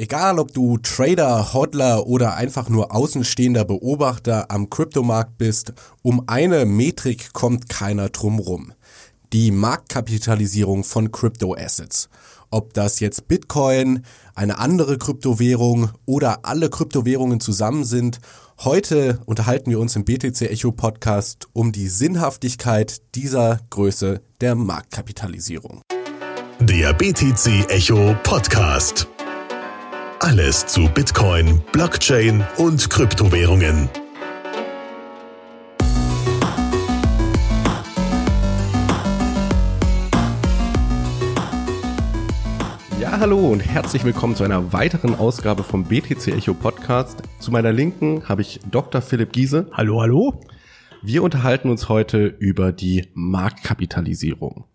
[0.00, 6.64] Egal ob du Trader, Hodler oder einfach nur außenstehender Beobachter am Kryptomarkt bist, um eine
[6.64, 8.72] Metrik kommt keiner drumrum.
[9.34, 12.08] Die Marktkapitalisierung von Crypto-Assets.
[12.50, 18.20] Ob das jetzt Bitcoin, eine andere Kryptowährung oder alle Kryptowährungen zusammen sind,
[18.60, 25.82] heute unterhalten wir uns im BTC Echo Podcast um die Sinnhaftigkeit dieser Größe der Marktkapitalisierung.
[26.58, 29.06] Der BTC Echo Podcast.
[30.22, 33.88] Alles zu Bitcoin, Blockchain und Kryptowährungen.
[43.00, 47.22] Ja, hallo und herzlich willkommen zu einer weiteren Ausgabe vom BTC Echo Podcast.
[47.38, 49.00] Zu meiner Linken habe ich Dr.
[49.00, 49.70] Philipp Giese.
[49.72, 50.38] Hallo, hallo.
[51.00, 54.66] Wir unterhalten uns heute über die Marktkapitalisierung.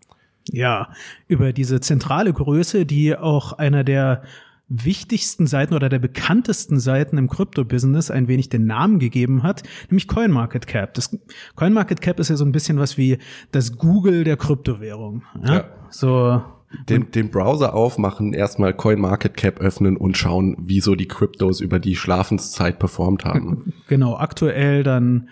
[0.50, 0.90] Ja,
[1.28, 4.22] über diese zentrale Größe, die auch einer der
[4.68, 10.08] wichtigsten Seiten oder der bekanntesten Seiten im Krypto-Business ein wenig den Namen gegeben hat, nämlich
[10.08, 10.94] CoinMarketCap.
[10.94, 11.16] Das
[11.54, 13.18] CoinMarketCap ist ja so ein bisschen was wie
[13.52, 15.22] das Google der Kryptowährung.
[15.42, 15.54] Ja?
[15.54, 15.64] ja.
[15.90, 16.42] So
[16.88, 21.96] den, den Browser aufmachen, erstmal CoinMarketCap öffnen und schauen, wie so die Kryptos über die
[21.96, 23.72] Schlafenszeit performt haben.
[23.88, 25.28] Genau, aktuell dann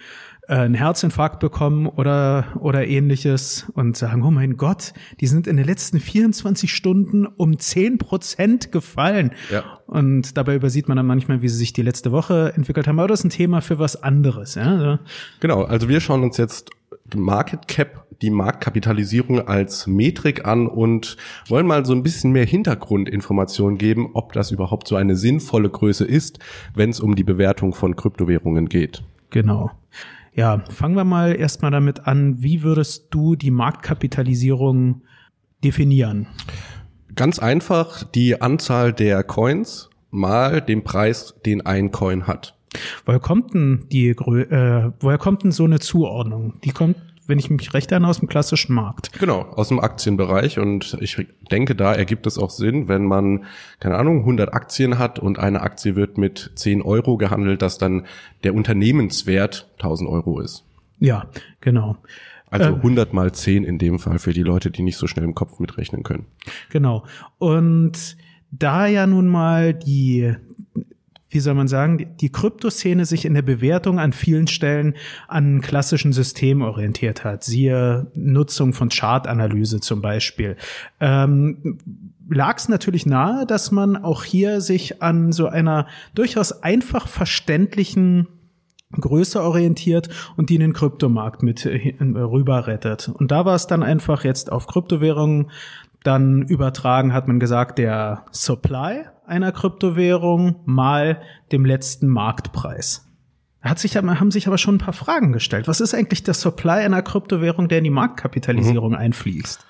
[0.49, 5.57] äh, einen Herzinfarkt bekommen oder, oder ähnliches und sagen, oh mein Gott, die sind in
[5.57, 9.33] den letzten 24 Stunden um 10 Prozent gefallen.
[9.51, 9.65] Ja.
[9.87, 12.99] Und dabei übersieht man dann manchmal, wie sie sich die letzte Woche entwickelt haben.
[12.99, 14.55] Aber das ist ein Thema für was anderes.
[14.55, 14.99] Ja?
[15.41, 16.71] Genau, also wir schauen uns jetzt
[17.15, 21.17] Market Cap, die Marktkapitalisierung als Metrik an und
[21.49, 26.05] wollen mal so ein bisschen mehr Hintergrundinformation geben, ob das überhaupt so eine sinnvolle Größe
[26.05, 26.39] ist,
[26.75, 29.05] wenn es um die Bewertung von Kryptowährungen geht.
[29.31, 29.71] Genau.
[30.35, 32.43] Ja, fangen wir mal erstmal damit an.
[32.43, 35.03] Wie würdest du die Marktkapitalisierung
[35.63, 36.27] definieren?
[37.15, 42.59] Ganz einfach die Anzahl der Coins mal den Preis, den ein Coin hat.
[43.05, 46.61] Woher kommt denn die, äh, woher kommt denn so eine Zuordnung?
[46.65, 46.97] Die kommt
[47.27, 49.13] wenn ich mich recht erinnere, aus dem klassischen Markt.
[49.19, 50.59] Genau, aus dem Aktienbereich.
[50.59, 53.45] Und ich denke, da ergibt es auch Sinn, wenn man,
[53.81, 58.07] keine Ahnung, 100 Aktien hat und eine Aktie wird mit 10 Euro gehandelt, dass dann
[58.43, 60.65] der Unternehmenswert 1000 Euro ist.
[60.99, 61.27] Ja,
[61.61, 61.97] genau.
[62.51, 65.35] Also 100 mal 10 in dem Fall für die Leute, die nicht so schnell im
[65.35, 66.27] Kopf mitrechnen können.
[66.71, 67.05] Genau.
[67.39, 68.17] Und
[68.53, 70.37] da ja nun mal die
[71.35, 74.95] wie soll man sagen, die Kryptoszene sich in der Bewertung an vielen Stellen
[75.27, 77.43] an klassischen Systemen orientiert hat.
[77.43, 80.57] Siehe Nutzung von Chartanalyse zum Beispiel.
[81.01, 81.79] Ähm,
[82.31, 88.29] lag es natürlich nahe, dass man auch hier sich an so einer durchaus einfach verständlichen
[88.93, 93.09] Größe orientiert und die in den Kryptomarkt mit äh, rüber rettet.
[93.09, 95.51] Und da war es dann einfach jetzt auf Kryptowährungen
[96.05, 101.21] dann übertragen, hat man gesagt, der Supply einer Kryptowährung mal
[101.51, 103.11] dem letzten Marktpreis.
[103.63, 105.67] Hat sich, haben sich aber schon ein paar Fragen gestellt.
[105.67, 108.99] Was ist eigentlich der Supply einer Kryptowährung, der in die Marktkapitalisierung mhm.
[108.99, 109.67] einfließt?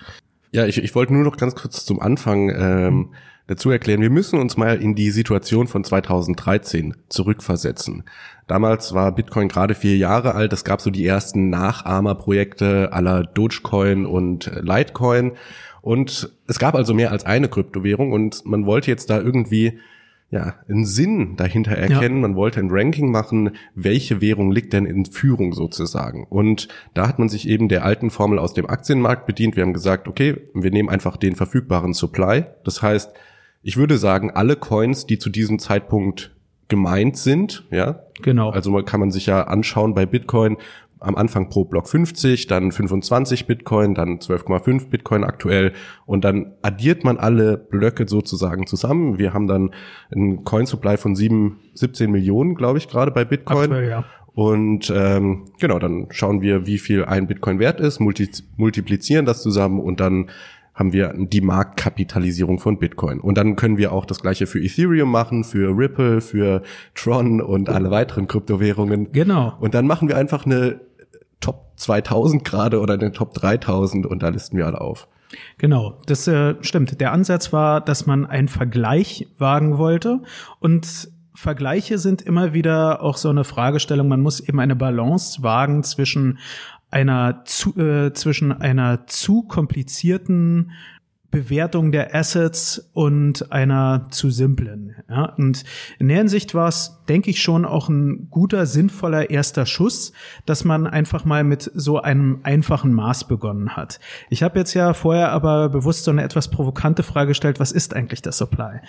[0.50, 3.14] Ja, ich, ich wollte nur noch ganz kurz zum Anfang ähm,
[3.46, 8.04] dazu erklären, wir müssen uns mal in die Situation von 2013 zurückversetzen.
[8.48, 14.06] Damals war Bitcoin gerade vier Jahre alt, es gab so die ersten Nachahmerprojekte aller Dogecoin
[14.06, 15.32] und Litecoin
[15.84, 19.78] und es gab also mehr als eine Kryptowährung und man wollte jetzt da irgendwie
[20.30, 22.16] ja, einen Sinn dahinter erkennen.
[22.16, 22.22] Ja.
[22.22, 26.26] Man wollte ein Ranking machen, welche Währung liegt denn in Führung sozusagen.
[26.28, 29.56] Und da hat man sich eben der alten Formel aus dem Aktienmarkt bedient.
[29.56, 32.46] Wir haben gesagt, okay, wir nehmen einfach den verfügbaren Supply.
[32.64, 33.12] Das heißt,
[33.62, 36.34] ich würde sagen, alle Coins, die zu diesem Zeitpunkt
[36.68, 38.00] gemeint sind, ja.
[38.22, 38.50] Genau.
[38.50, 40.56] Also kann man sich ja anschauen bei Bitcoin,
[41.04, 45.72] am Anfang pro Block 50, dann 25 Bitcoin, dann 12,5 Bitcoin aktuell
[46.06, 49.18] und dann addiert man alle Blöcke sozusagen zusammen.
[49.18, 49.70] Wir haben dann
[50.10, 53.72] einen Coin Supply von 7, 17 Millionen, glaube ich, gerade bei Bitcoin.
[53.72, 54.04] Aktuell, ja.
[54.34, 59.42] Und ähm, genau, dann schauen wir, wie viel ein Bitcoin wert ist, multi multiplizieren das
[59.42, 60.28] zusammen und dann
[60.74, 63.20] haben wir die Marktkapitalisierung von Bitcoin.
[63.20, 66.62] Und dann können wir auch das gleiche für Ethereum machen, für Ripple, für
[66.94, 69.12] Tron und alle weiteren Kryptowährungen.
[69.12, 69.54] Genau.
[69.60, 70.80] Und dann machen wir einfach eine
[71.44, 75.08] Top 2000 gerade oder eine Top 3000 und da listen wir alle auf.
[75.58, 77.00] Genau, das äh, stimmt.
[77.00, 80.20] Der Ansatz war, dass man einen Vergleich wagen wollte
[80.60, 84.06] und Vergleiche sind immer wieder auch so eine Fragestellung.
[84.06, 86.38] Man muss eben eine Balance wagen zwischen
[86.90, 90.70] einer zu, äh, zwischen einer zu komplizierten
[91.34, 94.94] Bewertung der Assets und einer zu simplen.
[95.10, 95.34] Ja?
[95.36, 95.64] Und
[95.98, 100.12] in der Hinsicht war es, denke ich, schon auch ein guter, sinnvoller erster Schuss,
[100.46, 103.98] dass man einfach mal mit so einem einfachen Maß begonnen hat.
[104.30, 107.94] Ich habe jetzt ja vorher aber bewusst so eine etwas provokante Frage gestellt, was ist
[107.94, 108.80] eigentlich das Supply?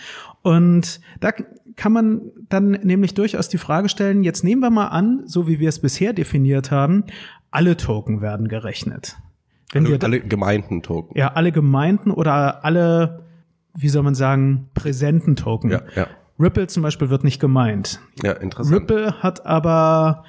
[0.44, 1.32] Und da
[1.76, 5.60] kann man dann nämlich durchaus die Frage stellen, jetzt nehmen wir mal an, so wie
[5.60, 7.06] wir es bisher definiert haben,
[7.50, 9.18] alle Token werden gerechnet.
[9.72, 11.18] Wenn alle, alle gemeinten Token.
[11.18, 13.26] Ja, alle gemeinten oder alle,
[13.76, 15.72] wie soll man sagen, präsenten Token.
[15.72, 16.08] Ja, ja.
[16.40, 18.00] Ripple zum Beispiel wird nicht gemeint.
[18.22, 18.76] Ja, interessant.
[18.76, 20.26] Ripple hat aber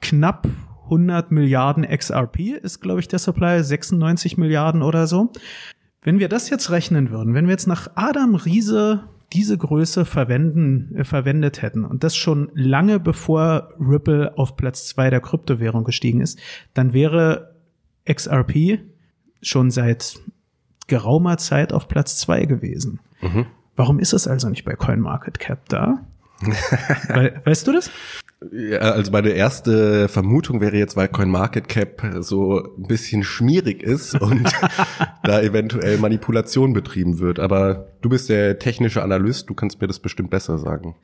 [0.00, 0.48] knapp
[0.84, 5.32] 100 Milliarden XRP, ist glaube ich der Supply, 96 Milliarden oder so.
[6.02, 10.94] Wenn wir das jetzt rechnen würden, wenn wir jetzt nach Adam Riese diese Größe verwenden,
[10.94, 16.20] äh, verwendet hätten und das schon lange bevor Ripple auf Platz zwei der Kryptowährung gestiegen
[16.20, 16.38] ist,
[16.74, 17.53] dann wäre
[18.06, 18.80] XRP
[19.42, 20.18] schon seit
[20.86, 23.00] geraumer Zeit auf Platz zwei gewesen.
[23.20, 23.46] Mhm.
[23.76, 26.04] Warum ist es also nicht bei CoinMarketCap da?
[27.08, 27.90] We weißt du das?
[28.52, 34.52] Ja, also meine erste Vermutung wäre jetzt, weil CoinMarketCap so ein bisschen schmierig ist und
[35.22, 37.38] da eventuell Manipulation betrieben wird.
[37.38, 40.94] Aber du bist der technische Analyst, du kannst mir das bestimmt besser sagen.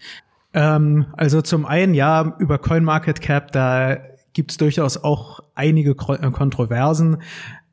[0.52, 3.96] Ähm, also zum einen ja, über CoinMarketCap, da
[4.32, 7.18] gibt es durchaus auch einige äh, Kontroversen.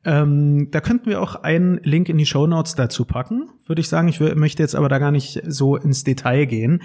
[0.04, 3.88] Ähm, da könnten wir auch einen Link in die Show Notes dazu packen, würde ich
[3.88, 4.08] sagen.
[4.08, 6.82] Ich möchte jetzt aber da gar nicht so ins Detail gehen.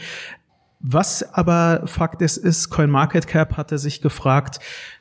[0.80, 4.60] Was aber Fakt ist, ist, CoinMarketCap hatte sich gefragt,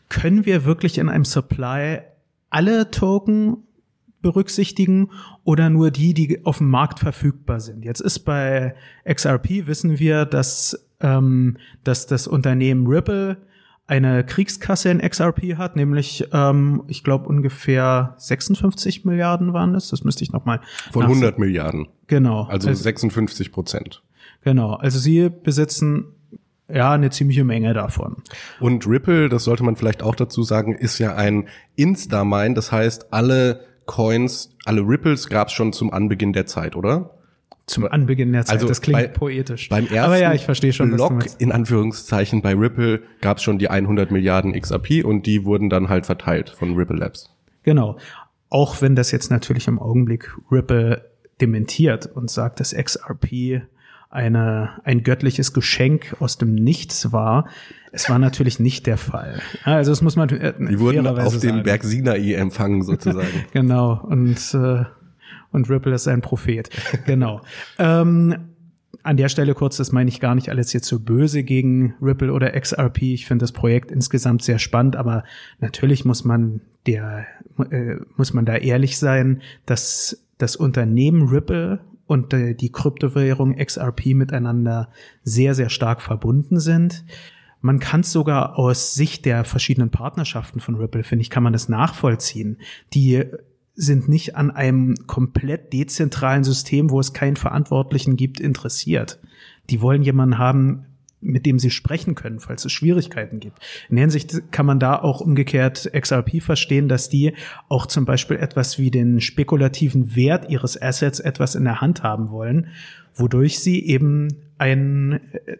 [0.08, 2.02] können wir wirklich in einem Supply
[2.50, 3.64] alle Token
[4.20, 5.10] berücksichtigen
[5.42, 7.84] oder nur die, die auf dem Markt verfügbar sind.
[7.84, 8.74] Jetzt ist bei
[9.04, 13.38] XRP wissen wir, dass, ähm, dass das Unternehmen Ripple
[13.86, 19.88] eine Kriegskasse in XRP hat, nämlich ähm, ich glaube ungefähr 56 Milliarden waren es.
[19.88, 20.60] Das müsste ich noch mal
[20.92, 21.88] von 100 Milliarden.
[22.06, 22.44] Genau.
[22.44, 24.02] Also, also 56 Prozent.
[24.42, 24.74] Genau.
[24.74, 26.14] Also sie besitzen
[26.72, 28.22] ja, eine ziemliche Menge davon.
[28.60, 32.54] Und Ripple, das sollte man vielleicht auch dazu sagen, ist ja ein Insta-Mine.
[32.54, 37.18] Das heißt, alle Coins, alle Ripples gab es schon zum Anbeginn der Zeit, oder?
[37.66, 38.54] Zum Anbeginn der Zeit.
[38.54, 39.68] Also das klingt bei, poetisch.
[39.68, 43.58] Beim ersten Aber ja, ich verstehe schon, Block in Anführungszeichen bei Ripple gab es schon
[43.58, 47.30] die 100 Milliarden XRP und die wurden dann halt verteilt von Ripple Labs.
[47.62, 47.98] Genau.
[48.48, 51.08] Auch wenn das jetzt natürlich im Augenblick Ripple
[51.40, 53.62] dementiert und sagt, dass XRP
[54.12, 57.48] eine, ein göttliches Geschenk aus dem Nichts war.
[57.92, 59.40] Es war natürlich nicht der Fall.
[59.64, 63.26] Also das muss man äh, Die wurden auf dem Berg Sinai empfangen sozusagen.
[63.52, 64.00] genau.
[64.02, 64.84] Und äh,
[65.52, 66.70] und Ripple ist ein Prophet.
[67.06, 67.40] Genau.
[67.78, 68.34] ähm,
[69.02, 72.32] an der Stelle kurz, das meine ich gar nicht alles jetzt so böse gegen Ripple
[72.32, 73.02] oder XRP.
[73.02, 75.24] Ich finde das Projekt insgesamt sehr spannend, aber
[75.60, 77.26] natürlich muss man der,
[77.70, 84.14] äh, muss man da ehrlich sein, dass das Unternehmen Ripple und äh, die Kryptowährung XRP
[84.14, 84.88] miteinander
[85.24, 87.04] sehr, sehr stark verbunden sind.
[87.60, 91.52] Man kann es sogar aus Sicht der verschiedenen Partnerschaften von Ripple, finde ich, kann man
[91.52, 92.58] das nachvollziehen.
[92.92, 93.24] Die
[93.74, 99.18] sind nicht an einem komplett dezentralen System, wo es keinen Verantwortlichen gibt, interessiert.
[99.70, 100.86] Die wollen jemanden haben,
[101.22, 103.58] mit dem sie sprechen können, falls es Schwierigkeiten gibt.
[103.88, 107.32] In der Hinsicht kann man da auch umgekehrt XRP verstehen, dass die
[107.68, 112.30] auch zum Beispiel etwas wie den spekulativen Wert ihres Assets etwas in der Hand haben
[112.30, 112.68] wollen,
[113.14, 114.28] wodurch sie eben
[114.58, 115.58] einen, äh,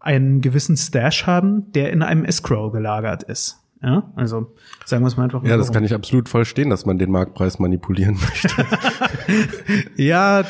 [0.00, 3.60] einen gewissen Stash haben, der in einem Escrow gelagert ist.
[3.82, 4.54] Ja, also
[4.84, 5.48] sagen wir es mal einfach mal.
[5.48, 8.48] Ja, das kann ich absolut verstehen, dass man den Marktpreis manipulieren möchte.
[10.02, 10.44] ja,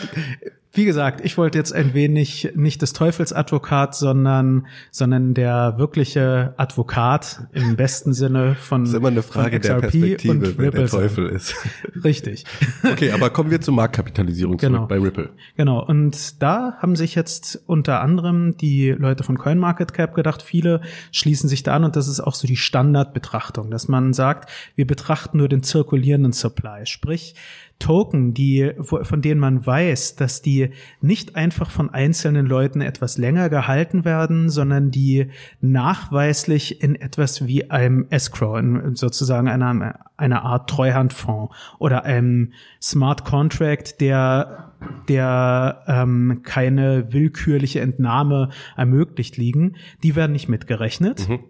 [0.79, 7.49] wie gesagt, ich wollte jetzt ein wenig nicht des Teufelsadvokat, sondern, sondern der wirkliche Advokat
[7.53, 8.85] im besten Sinne von.
[8.85, 11.57] Das ist immer eine Frage der Perspektive, wer der Teufel ist.
[12.05, 12.45] Richtig.
[12.85, 14.79] Okay, aber kommen wir zur Marktkapitalisierung genau.
[14.79, 15.31] zurück bei Ripple.
[15.57, 15.85] Genau.
[15.85, 21.65] Und da haben sich jetzt unter anderem die Leute von CoinMarketCap gedacht, viele schließen sich
[21.65, 25.49] da an und das ist auch so die Standardbetrachtung, dass man sagt, wir betrachten nur
[25.49, 26.87] den zirkulierenden Supply.
[26.87, 27.35] Sprich,
[27.79, 30.71] Token, die, von denen man weiß, dass die
[31.01, 35.29] nicht einfach von einzelnen Leuten etwas länger gehalten werden, sondern die
[35.61, 43.25] nachweislich in etwas wie einem Escrow, in sozusagen einer, einer Art Treuhandfonds oder einem Smart
[43.25, 44.73] Contract, der,
[45.09, 51.29] der ähm, keine willkürliche Entnahme ermöglicht liegen, die werden nicht mitgerechnet.
[51.29, 51.41] Mhm.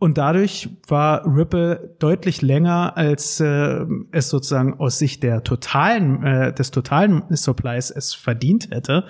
[0.00, 6.54] Und dadurch war Ripple deutlich länger, als äh, es sozusagen aus Sicht der totalen, äh,
[6.54, 9.04] des totalen Supplies es verdient hätte,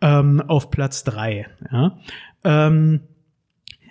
[0.00, 1.48] ähm, auf Platz drei.
[1.72, 1.98] Ja?
[2.44, 3.00] Ähm,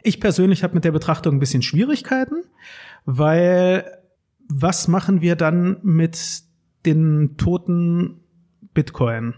[0.01, 2.45] ich persönlich habe mit der Betrachtung ein bisschen Schwierigkeiten,
[3.03, 3.83] weil
[4.47, 6.17] was machen wir dann mit
[6.85, 8.21] den toten
[8.73, 9.33] Bitcoin.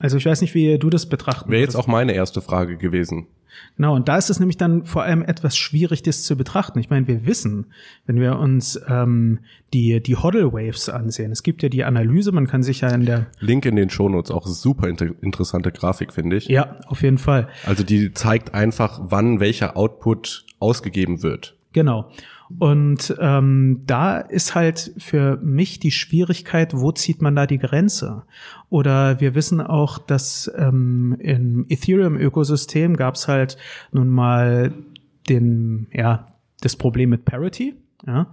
[0.00, 3.28] Also ich weiß nicht, wie du das betrachten Wäre jetzt auch meine erste Frage gewesen.
[3.76, 6.78] Genau, und da ist es nämlich dann vor allem etwas schwierig, das zu betrachten.
[6.78, 7.66] Ich meine, wir wissen,
[8.06, 9.40] wenn wir uns ähm,
[9.72, 13.04] die, die Hodl Waves ansehen, es gibt ja die Analyse, man kann sich ja in
[13.04, 16.46] der Link in den Shownotes, auch super inter interessante Grafik, finde ich.
[16.46, 17.48] Ja, auf jeden Fall.
[17.66, 21.56] Also die zeigt einfach, wann welcher Output ausgegeben wird.
[21.72, 22.10] Genau.
[22.58, 28.24] Und ähm, da ist halt für mich die Schwierigkeit, wo zieht man da die Grenze?
[28.68, 33.56] Oder wir wissen auch, dass ähm, im Ethereum-Ökosystem gab es halt
[33.92, 34.72] nun mal
[35.28, 36.26] den, ja,
[36.60, 37.74] das Problem mit Parity.
[38.06, 38.32] Ja?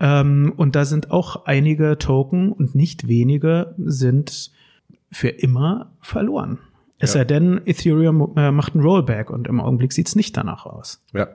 [0.00, 4.52] Ähm, und da sind auch einige Token und nicht wenige sind
[5.10, 6.58] für immer verloren.
[6.98, 7.20] Es Ja.
[7.20, 11.04] sei denn, Ethereum äh, macht ein Rollback und im Augenblick sieht's nicht danach aus.
[11.12, 11.28] Ja.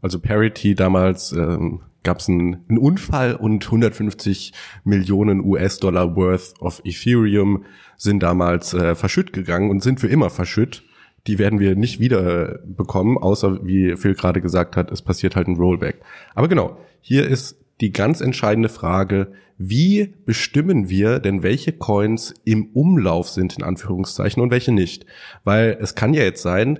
[0.00, 4.52] Also Parity damals ähm, gab es einen, einen Unfall und 150
[4.84, 7.64] Millionen US-Dollar worth of Ethereum
[7.96, 10.84] sind damals äh, verschütt gegangen und sind für immer verschütt.
[11.26, 15.48] Die werden wir nicht wieder bekommen, außer wie Phil gerade gesagt hat, es passiert halt
[15.48, 16.00] ein Rollback.
[16.34, 22.66] Aber genau, hier ist die ganz entscheidende Frage, wie bestimmen wir denn, welche Coins im
[22.74, 25.06] Umlauf sind, in Anführungszeichen, und welche nicht?
[25.44, 26.78] Weil es kann ja jetzt sein,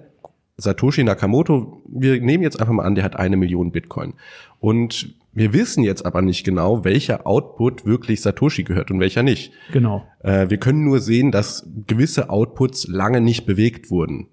[0.59, 4.15] Satoshi Nakamoto, wir nehmen jetzt einfach mal an, der hat eine Million Bitcoin.
[4.59, 9.53] Und wir wissen jetzt aber nicht genau, welcher Output wirklich Satoshi gehört und welcher nicht.
[9.71, 10.07] Genau.
[10.21, 14.29] Äh, wir können nur sehen, dass gewisse Outputs lange nicht bewegt wurden.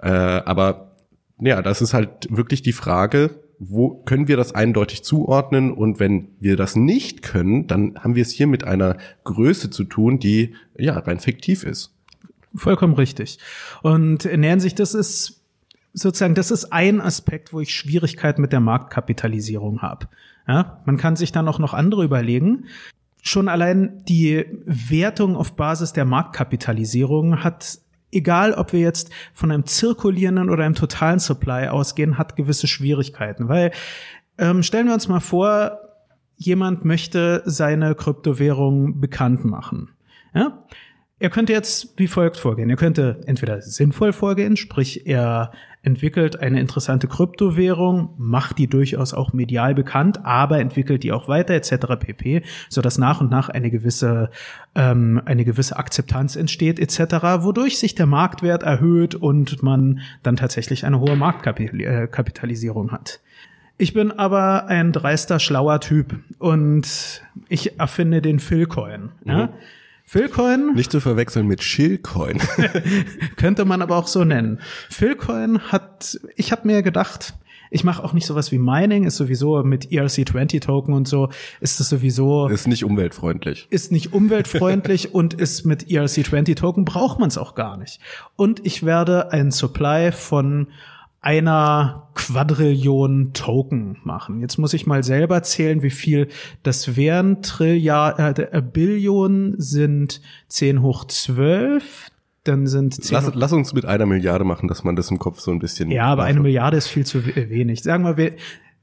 [0.00, 0.96] Äh, aber
[1.38, 5.70] ja, das ist halt wirklich die Frage, wo können wir das eindeutig zuordnen?
[5.70, 9.84] Und wenn wir das nicht können, dann haben wir es hier mit einer Größe zu
[9.84, 11.94] tun, die ja rein fiktiv ist.
[12.54, 13.38] Vollkommen richtig.
[13.82, 15.39] Und nähern sich, das ist
[15.92, 20.08] sozusagen, das ist ein Aspekt, wo ich Schwierigkeiten mit der Marktkapitalisierung habe.
[20.46, 22.66] Ja, man kann sich dann auch noch andere überlegen.
[23.22, 27.78] Schon allein die Wertung auf Basis der Marktkapitalisierung hat,
[28.12, 33.48] egal ob wir jetzt von einem zirkulierenden oder einem totalen Supply ausgehen, hat gewisse Schwierigkeiten.
[33.48, 33.72] Weil
[34.38, 35.78] ähm, stellen wir uns mal vor,
[36.36, 39.90] jemand möchte seine Kryptowährung bekannt machen.
[40.34, 40.64] Ja?
[41.18, 42.70] Er könnte jetzt wie folgt vorgehen.
[42.70, 49.32] Er könnte entweder sinnvoll vorgehen, sprich er entwickelt eine interessante Kryptowährung, macht die durchaus auch
[49.32, 51.96] medial bekannt, aber entwickelt die auch weiter etc.
[51.98, 54.30] pp, so dass nach und nach eine gewisse
[54.74, 60.84] ähm, eine gewisse Akzeptanz entsteht etc., wodurch sich der Marktwert erhöht und man dann tatsächlich
[60.84, 63.20] eine hohe Marktkapitalisierung hat.
[63.78, 69.12] Ich bin aber ein dreister, schlauer Typ und ich erfinde den Philcoin.
[69.24, 69.54] Ja?
[70.12, 72.40] Philcoin Nicht zu verwechseln mit Shillcoin.
[73.36, 74.58] könnte man aber auch so nennen.
[74.88, 77.34] Philcoin hat, ich habe mir gedacht,
[77.70, 81.28] ich mache auch nicht sowas wie Mining, ist sowieso mit E ERC20 Token und so,
[81.60, 83.68] ist es sowieso ist nicht umweltfreundlich.
[83.70, 88.00] ist nicht umweltfreundlich und ist mit E ERC20 Token braucht man es auch gar nicht.
[88.34, 90.66] Und ich werde einen Supply von
[91.22, 94.40] einer Quadrillion Token machen.
[94.40, 96.28] Jetzt muss ich mal selber zählen, wie viel
[96.62, 97.42] das wären.
[97.42, 102.08] Trilliard, äh, Billionen sind 10 hoch 12,
[102.44, 105.40] dann sind 10 Lass, lass uns mit einer Milliarde machen, dass man das im Kopf
[105.40, 105.90] so ein bisschen.
[105.90, 107.82] ja, aber eine nachvoll- Milliarde ist viel zu we- wenig.
[107.82, 108.32] Sagen wir, wir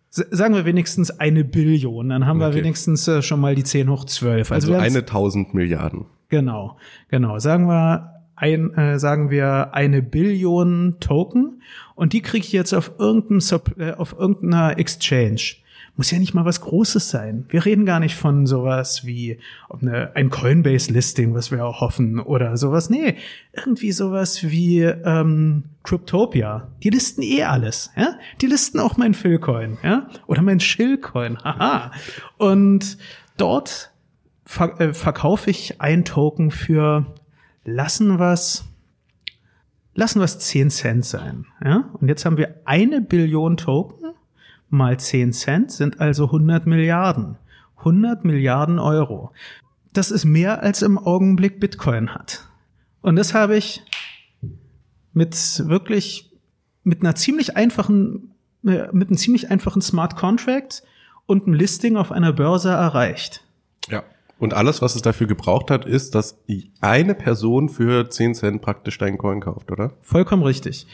[0.09, 2.57] sagen wir wenigstens eine Billion, dann haben wir Okay.
[2.57, 4.51] wenigstens äh, schon mal die 10 hoch 12.
[4.51, 6.05] Also wir haben's- eine tausend Milliarden.
[6.29, 6.77] Genau,
[7.09, 7.39] genau.
[7.39, 11.61] Sagen wir ein, äh, sagen wir eine Billion Token
[11.95, 13.41] und die kriege ich jetzt auf irgendeinem
[13.77, 15.55] äh, auf irgendeiner Exchange.
[15.95, 17.45] Muss ja nicht mal was Großes sein.
[17.49, 22.55] Wir reden gar nicht von sowas wie eine, ein Coinbase-Listing, was wir auch hoffen, oder
[22.55, 22.91] sowas.
[22.91, 23.15] Nee,
[23.53, 26.67] irgendwie sowas wie ähm, Cryptopia.
[26.83, 27.89] Die listen eh alles.
[27.97, 28.19] Ja?
[28.41, 31.39] Die listen auch mein Philcoin, ja, oder mein Shillcoin.
[31.43, 31.91] Haha.
[32.37, 32.99] Und
[33.37, 33.91] dort
[34.45, 37.07] ver äh, verkaufe ich ein Token für
[37.67, 38.63] lassen was
[39.93, 41.45] lassen was 10 Cent sein.
[41.63, 41.89] Ja?
[41.93, 44.13] Und jetzt haben wir eine Billion Token
[44.69, 47.37] mal 10 Cent sind also 100 Milliarden.
[47.79, 49.31] 100 Milliarden Euro.
[49.93, 52.47] Das ist mehr als im Augenblick Bitcoin hat.
[53.01, 53.83] Und das habe ich
[55.13, 55.35] mit
[55.67, 56.31] wirklich
[56.83, 58.31] mit einer ziemlich einfachen
[58.61, 60.83] mit einem ziemlich einfachen Smart Contract
[61.25, 63.43] und einem Listing auf einer Börse erreicht.
[63.87, 64.03] Ja.
[64.39, 66.39] Und alles, was es dafür gebraucht hat, ist, dass
[66.81, 69.93] eine Person für 10 Cent praktisch deinen Coin kauft, oder?
[70.01, 70.87] Vollkommen richtig.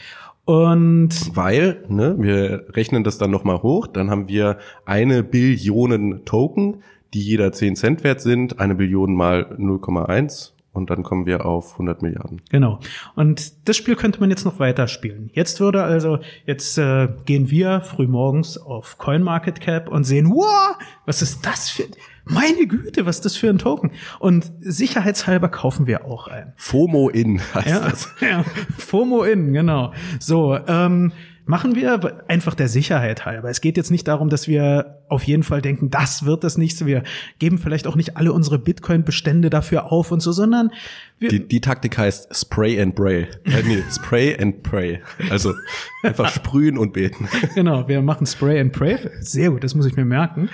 [0.44, 6.82] Und Weil, ne, wir rechnen das dann nochmal hoch, dann haben wir eine Billion Token,
[7.14, 11.72] die jeder 10 Cent wert sind, eine Billion mal 0,1 und dann kommen wir auf
[11.74, 12.42] 100 Milliarden.
[12.50, 12.80] Genau.
[13.14, 15.30] Und das Spiel könnte man jetzt noch weiterspielen.
[15.32, 21.46] Jetzt würde also, jetzt äh, gehen wir frühmorgens auf CoinMarketCap und sehen, wow, was ist
[21.46, 21.84] das für,
[22.24, 23.92] Meine Güte, was ist das für ein Token?
[24.18, 26.54] Und sicherheitshalber kaufen wir auch ein.
[26.56, 28.08] FOMO in heißt Ja, das.
[28.20, 28.44] ja,
[28.78, 29.92] FOMO in, genau.
[30.18, 31.12] So, ähm,
[31.46, 33.50] machen wir einfach der Sicherheit halber.
[33.50, 36.86] Es geht jetzt nicht darum, dass wir auf jeden Fall denken, das wird das nächste.
[36.86, 37.02] Wir
[37.38, 40.70] geben vielleicht auch nicht alle unsere Bitcoin-Bestände dafür auf und so, sondern
[41.18, 43.28] wir, Die, die Taktik heißt Spray and Pray.
[43.44, 45.00] Äh, nee, Spray and Pray.
[45.30, 45.54] Also
[46.02, 47.28] einfach sprühen und beten.
[47.54, 48.98] genau, wir machen Spray and Pray.
[49.20, 50.48] Sehr gut, das muss ich mir merken.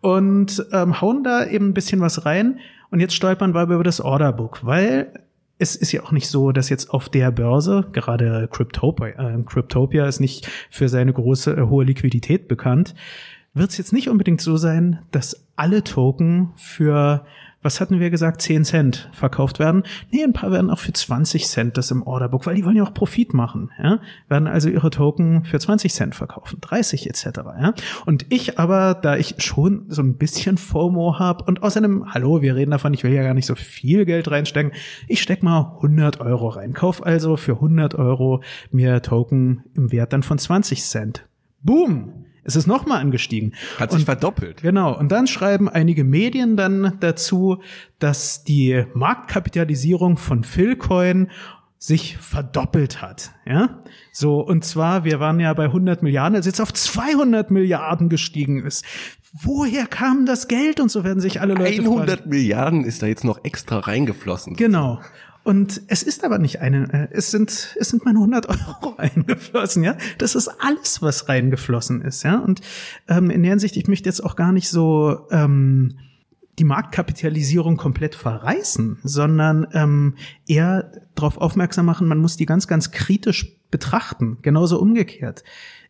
[0.00, 2.58] Und ähm, hauen da eben ein bisschen was rein.
[2.90, 5.12] Und jetzt stolpern wir über das Orderbook, weil
[5.64, 10.06] es ist ja auch nicht so, dass jetzt auf der Börse, gerade Cryptopia, äh, Cryptopia
[10.06, 12.94] ist nicht für seine große, äh, hohe Liquidität bekannt,
[13.54, 17.24] wird es jetzt nicht unbedingt so sein, dass alle Token für,
[17.62, 19.84] was hatten wir gesagt, 10 Cent verkauft werden.
[20.10, 22.82] Nee, ein paar werden auch für 20 Cent das im Orderbook, weil die wollen ja
[22.82, 23.70] auch Profit machen.
[23.80, 24.00] Ja?
[24.28, 27.26] Werden also ihre Token für 20 Cent verkaufen, 30 etc.
[27.60, 27.74] Ja?
[28.06, 32.56] Und ich aber, da ich schon so ein bisschen FOMO habe und außerdem, hallo, wir
[32.56, 34.72] reden davon, ich will ja gar nicht so viel Geld reinstecken,
[35.06, 36.72] ich steck mal 100 Euro rein.
[36.72, 38.42] Kauf also für 100 Euro
[38.72, 41.28] mir Token im Wert dann von 20 Cent.
[41.62, 42.24] Boom!
[42.44, 43.54] Es ist nochmal angestiegen.
[43.78, 44.62] Hat sich Und- verdoppelt.
[44.62, 44.96] Genau.
[44.98, 47.60] Und dann schreiben einige Medien dann dazu,
[47.98, 51.30] dass die Marktkapitalisierung von Philcoin
[51.78, 53.80] sich verdoppelt hat, ja?
[54.10, 58.64] So, und zwar, wir waren ja bei 100 Milliarden, als jetzt auf 200 Milliarden gestiegen
[58.64, 58.84] ist.
[59.42, 60.80] Woher kam das Geld?
[60.80, 61.88] Und so werden sich alle Leute fragen.
[61.88, 64.54] 100 Milliarden ist da jetzt noch extra reingeflossen.
[64.56, 65.00] Genau.
[65.44, 69.84] Und es ist aber nicht eine, äh, es sind, es sind meine 100 Euro eingeflossen,
[69.84, 69.96] ja.
[70.18, 72.38] Das ist alles, was reingeflossen ist, ja.
[72.38, 72.62] Und
[73.08, 75.98] ähm, in der Hinsicht, ich möchte jetzt auch gar nicht so ähm,
[76.58, 80.14] die Marktkapitalisierung komplett verreißen, sondern ähm,
[80.46, 84.38] eher darauf aufmerksam machen, man muss die ganz, ganz kritisch betrachten.
[84.40, 85.44] Genauso umgekehrt.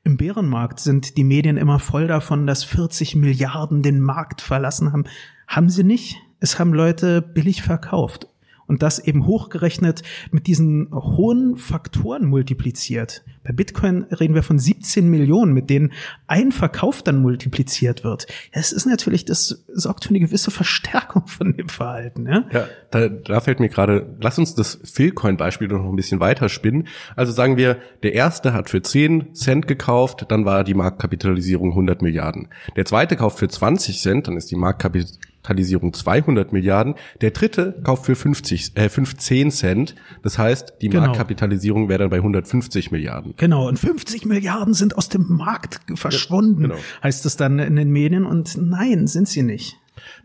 [0.04, 5.04] Im Bärenmarkt sind die Medien immer voll davon, dass 40 Milliarden den Markt verlassen haben.
[5.46, 6.16] Haben sie nicht.
[6.40, 8.26] Es haben Leute billig verkauft.
[8.66, 13.22] Und das eben hochgerechnet mit diesen hohen Faktoren multipliziert.
[13.44, 15.92] Bei Bitcoin reden wir von 17 Millionen, mit denen
[16.26, 18.26] ein Verkauf dann multipliziert wird.
[18.54, 22.26] Ja, Es ist natürlich, das sorgt für eine gewisse Verstärkung von dem Verhalten.
[22.26, 22.44] Ja?
[22.50, 26.88] Ja, da, da fällt mir gerade, lass uns das Philcoin-Beispiel noch ein bisschen weiter spinnen.
[27.16, 32.00] Also sagen wir, der erste hat für 10 Cent gekauft, dann war die Marktkapitalisierung 100
[32.00, 32.48] Milliarden.
[32.76, 36.94] Der zweite kauft für 20 Cent, dann ist die Marktkapitalisierung 200 Milliarden.
[37.20, 41.02] Der dritte kauft für 50, äh, 15 Cent, das heißt, die Genau.
[41.04, 43.34] Marktkapitalisierung wäre dann bei 150 Milliarden.
[43.36, 46.76] Genau, und 50 Milliarden sind aus dem Markt verschwunden, genau.
[47.02, 48.24] heißt es dann in den Medien.
[48.24, 49.76] Und nein, sind sie nicht.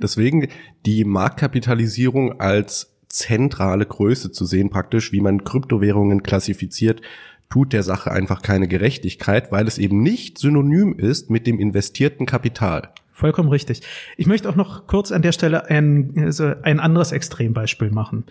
[0.01, 0.47] Deswegen
[0.85, 7.01] die Marktkapitalisierung als zentrale Größe zu sehen, praktisch, wie man Kryptowährungen klassifiziert,
[7.49, 12.25] tut der Sache einfach keine Gerechtigkeit, weil es eben nicht synonym ist mit dem investierten
[12.25, 12.93] Kapital.
[13.19, 13.81] Vollkommen richtig.
[14.15, 18.23] Ich möchte auch noch kurz an der Stelle ein, also ein anderes Extrembeispiel machen.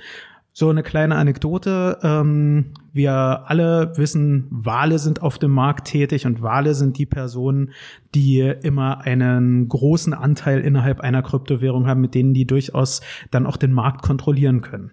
[0.54, 1.98] So eine kleine Anekdote.
[2.02, 7.72] Ähm, wir alle wissen, Wale sind auf dem Markt tätig und Wale sind die Personen,
[8.14, 13.58] die immer einen großen Anteil innerhalb einer Kryptowährung haben, mit denen die durchaus dann auch
[13.58, 14.92] den Markt kontrollieren können.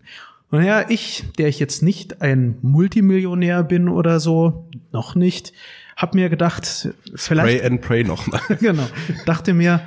[0.51, 5.53] Und ja, ich, der ich jetzt nicht ein Multimillionär bin oder so, noch nicht,
[5.95, 8.41] habe mir gedacht, vielleicht Pray and pray nochmal.
[8.59, 8.87] genau.
[9.25, 9.81] Dachte mir,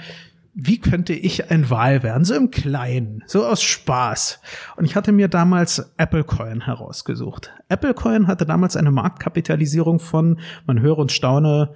[0.60, 2.24] wie könnte ich ein Wal werden?
[2.24, 4.40] So im Kleinen, so aus Spaß.
[4.76, 7.52] Und ich hatte mir damals Applecoin herausgesucht.
[7.68, 11.74] Applecoin hatte damals eine Marktkapitalisierung von, man höre und staune,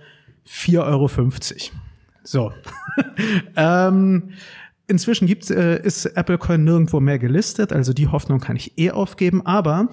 [0.49, 1.11] 4,50 Euro.
[2.25, 2.53] So.
[3.57, 4.31] ähm,
[4.89, 9.47] inzwischen gibt's, äh, ist Applecoin nirgendwo mehr gelistet, also die Hoffnung kann ich eh aufgeben.
[9.47, 9.91] Aber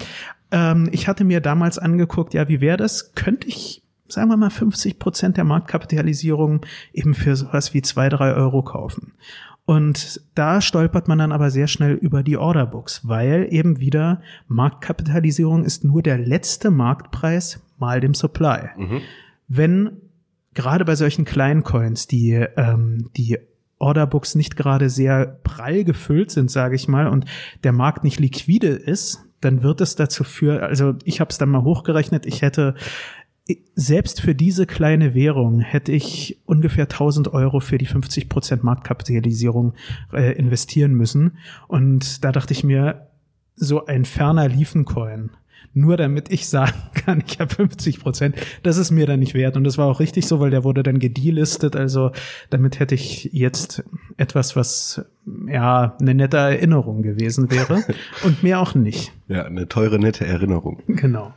[0.50, 3.14] ähm, ich hatte mir damals angeguckt, ja, wie wäre das?
[3.14, 8.34] Könnte ich sagen wir mal 50 Prozent der Marktkapitalisierung eben für sowas wie zwei, drei
[8.34, 9.12] Euro kaufen.
[9.64, 15.64] Und da stolpert man dann aber sehr schnell über die Orderbooks, weil eben wieder Marktkapitalisierung
[15.64, 18.70] ist nur der letzte Marktpreis mal dem Supply.
[19.46, 19.92] Wenn
[20.54, 23.38] gerade bei solchen kleinen Coins, die, ähm, die
[23.78, 27.24] Orderbooks nicht gerade sehr prall gefüllt sind, sage ich mal, und
[27.64, 31.48] der Markt nicht liquide ist, dann wird es dazu führen, also ich habe es dann
[31.48, 32.74] mal hochgerechnet, ich hätte
[33.74, 39.74] selbst für diese kleine Währung hätte ich ungefähr 1000 Euro für die 50 Prozent Marktkapitalisierung
[40.12, 41.38] äh, investieren müssen.
[41.68, 43.06] Und da dachte ich mir,
[43.56, 45.30] so ein ferner Liefencoin,
[45.72, 49.56] nur damit ich sagen kann, ich habe 50 Prozent, das ist mir dann nicht wert.
[49.56, 51.76] Und das war auch richtig so, weil der wurde dann gedelistet.
[51.76, 52.10] Also
[52.50, 53.84] damit hätte ich jetzt
[54.16, 55.04] etwas, was
[55.46, 57.84] ja eine nette Erinnerung gewesen wäre
[58.24, 59.12] und mehr auch nicht.
[59.28, 60.82] Ja, eine teure, nette Erinnerung.
[60.88, 61.32] Genau.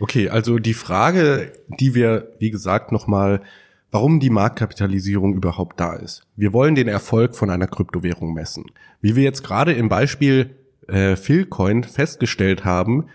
[0.00, 3.42] Okay, also die Frage, die wir, wie gesagt, nochmal
[3.90, 6.22] warum die Marktkapitalisierung überhaupt da ist.
[6.36, 8.66] Wir wollen den Erfolg von einer Kryptowährung messen.
[9.00, 10.54] Wie wir jetzt gerade im Beispiel
[10.88, 13.06] äh, Philcoin festgestellt haben,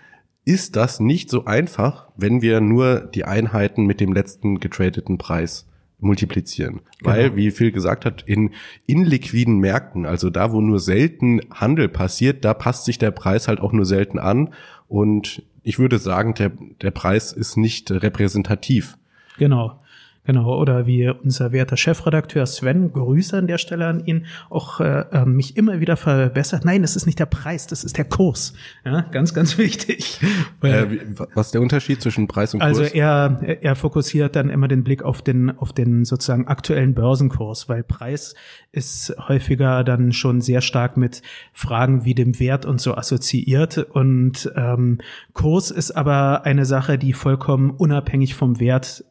[0.43, 5.65] ist das nicht so einfach, wenn wir nur die Einheiten mit dem letzten getradeten Preis
[6.00, 6.82] multiplizieren.
[7.00, 7.12] Genau.
[7.12, 8.52] Weil, wie Phil gesagt hat, in
[8.86, 13.60] inliquiden Märkten, also da, wo nur selten Handel passiert, da passt sich der Preis halt
[13.60, 14.54] auch nur selten an.
[14.88, 18.98] Und ich würde sagen, der, der Preis ist nicht repräsentativ.
[19.38, 19.80] Genau.
[20.25, 25.05] Genau, oder wie unser werter Chefredakteur Sven, Grüße an der Stelle an ihn, auch äh,
[25.11, 26.65] ähm, mich immer wieder verbessert.
[26.65, 28.53] Nein, das ist nicht der Preis, das ist der Kurs.
[28.83, 30.19] Ja, ganz, ganz wichtig.
[30.61, 30.88] Äh,
[31.35, 32.91] was ist der Unterschied zwischen Preis und also Kurs?
[32.93, 37.69] Also er, er fokussiert dann immer den Blick auf den, auf den sozusagen aktuellen Börsenkurs,
[37.69, 38.33] weil Preis
[38.71, 41.21] ist häufiger dann schon sehr stark mit
[41.53, 43.77] Fragen wie dem Wert und so assoziiert.
[43.77, 44.99] Und ähm,
[45.33, 49.03] Kurs ist aber eine Sache, die vollkommen unabhängig vom Wert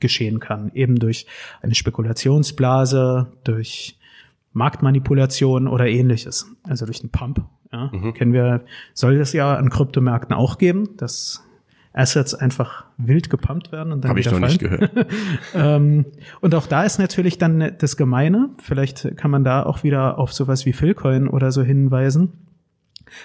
[0.00, 1.26] geschehen kann, eben durch
[1.62, 3.98] eine Spekulationsblase, durch
[4.52, 7.44] Marktmanipulation oder ähnliches, also durch einen Pump.
[7.72, 8.14] Ja, mhm.
[8.14, 11.46] Kennen wir, soll es ja an Kryptomärkten auch geben, dass
[11.92, 14.92] Assets einfach wild gepumpt werden und dann Habe ich noch nicht gehört.
[15.54, 16.04] ähm,
[16.40, 20.32] und auch da ist natürlich dann das Gemeine, vielleicht kann man da auch wieder auf
[20.32, 22.32] sowas wie Philcoin oder so hinweisen.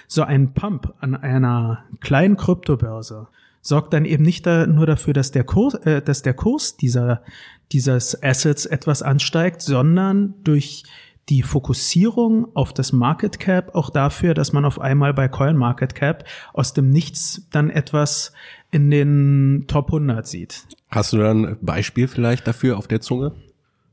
[0.06, 3.28] So ein Pump an einer kleinen Kryptobörse
[3.62, 7.22] sorgt dann eben nicht da nur dafür, dass der Kurs, äh, dass der Kurs dieser,
[7.70, 10.84] dieses Assets etwas ansteigt, sondern durch
[11.28, 15.94] die Fokussierung auf das Market Cap auch dafür, dass man auf einmal bei Coin Market
[15.94, 18.32] Cap aus dem Nichts dann etwas
[18.72, 20.66] in den Top 100 sieht.
[20.90, 23.32] Hast du dann ein Beispiel vielleicht dafür auf der Zunge?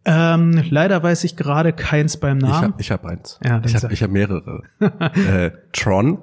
[0.05, 2.73] Ähm, leider weiß ich gerade keins beim Namen.
[2.79, 3.39] Ich habe hab eins.
[3.45, 4.63] Ja, ich habe hab mehrere.
[4.79, 6.19] äh, Tron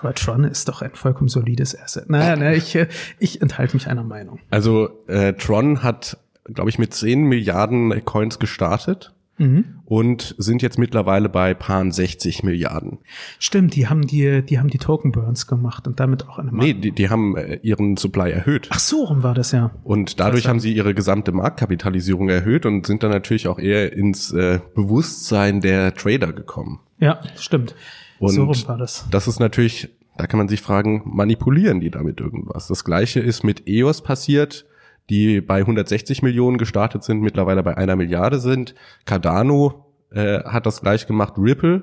[0.00, 2.08] aber Tron ist doch ein vollkommen solides Asset.
[2.08, 4.40] Naja, ne, ich, äh, ich enthalte mich einer Meinung.
[4.50, 9.12] Also äh, Tron hat, glaube ich, mit 10 Milliarden Coins gestartet.
[9.40, 9.64] Mhm.
[9.84, 12.98] Und sind jetzt mittlerweile bei paar 60 Milliarden.
[13.38, 16.66] Stimmt, die haben die, die haben die Token Burns gemacht und damit auch eine Markt
[16.66, 18.66] Nee, die, die haben äh, ihren Supply erhöht.
[18.70, 19.70] Ach so, rum war das ja.
[19.84, 24.32] Und dadurch haben sie ihre gesamte Marktkapitalisierung erhöht und sind dann natürlich auch eher ins
[24.32, 26.80] äh, Bewusstsein der Trader gekommen.
[26.98, 27.76] Ja, stimmt.
[28.18, 29.06] Und so rum war das.
[29.10, 32.66] Das ist natürlich, da kann man sich fragen, manipulieren die damit irgendwas?
[32.66, 34.66] Das gleiche ist mit EOS passiert,
[35.10, 38.74] die bei 160 Millionen gestartet sind, mittlerweile bei einer Milliarde sind.
[39.04, 41.82] Cardano äh, hat das gleich gemacht, Ripple.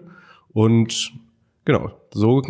[0.49, 1.13] Und
[1.63, 2.41] genau, so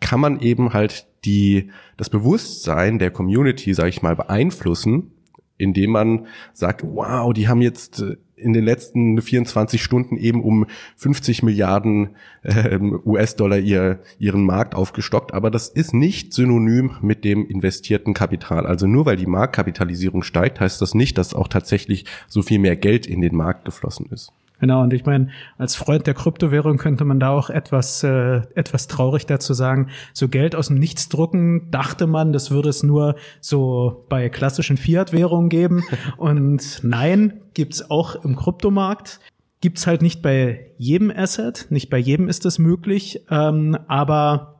[0.00, 5.13] kann man eben halt die, das Bewusstsein der Community, sage ich mal, beeinflussen,
[5.58, 10.66] indem man sagt, wow, die haben jetzt äh, in den letzten 24 Stunden eben um
[10.96, 15.32] 50 Milliarden äh, US-Dollar ihr, ihren Markt aufgestockt.
[15.32, 18.66] Aber das ist nicht synonym mit dem investierten Kapital.
[18.66, 22.76] Also nur weil die Marktkapitalisierung steigt, heißt das nicht, dass auch tatsächlich so viel mehr
[22.76, 24.32] Geld in den Markt geflossen ist.
[24.60, 28.86] Genau, und ich meine, als Freund der Kryptowährung könnte man da auch etwas, äh, etwas
[28.86, 33.16] traurig dazu sagen, so Geld aus dem Nichts drucken, dachte man, das würde es nur
[33.40, 35.82] so bei klassischen Fiat-Währungen geben.
[36.16, 39.20] und nein, gibt's auch im Kryptomarkt.
[39.60, 44.54] Gibt's halt nicht bei jedem Asset, nicht bei jedem ist das möglich, ähm, aber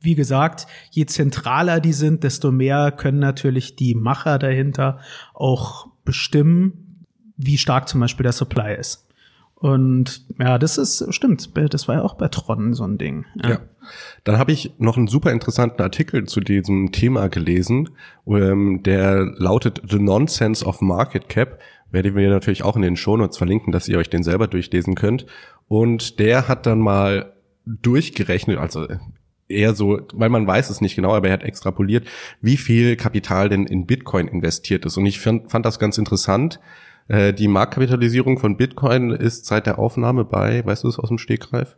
[0.00, 5.00] wie gesagt, je zentraler die sind, desto mehr können natürlich die Macher dahinter
[5.34, 6.79] auch bestimmen,
[7.44, 9.06] wie stark zum Beispiel der Supply ist.
[9.60, 11.50] Und ja, das ist stimmt.
[11.54, 13.26] Das war ja auch bei Tron so ein Ding.
[13.42, 13.50] Ja.
[13.50, 13.58] ja.
[14.24, 17.90] Dann habe ich noch einen super interessanten Artikel zu diesem Thema gelesen,
[18.26, 21.58] ähm, der lautet The Nonsense of Market Cap.
[21.90, 25.26] Werde wir natürlich auch in den Shownotes verlinken, dass ihr euch den selber durchlesen könnt.
[25.68, 27.34] Und der hat dann mal
[27.66, 28.86] durchgerechnet, also
[29.48, 32.06] eher so, weil man weiß es nicht genau, aber er hat extrapoliert,
[32.40, 34.96] wie viel Kapital denn in Bitcoin investiert ist.
[34.96, 36.60] Und ich fand, fand das ganz interessant
[37.10, 41.18] äh, die Marktkapitalisierung von Bitcoin ist seit der Aufnahme bei, weißt du es aus dem
[41.18, 41.76] Stegreif?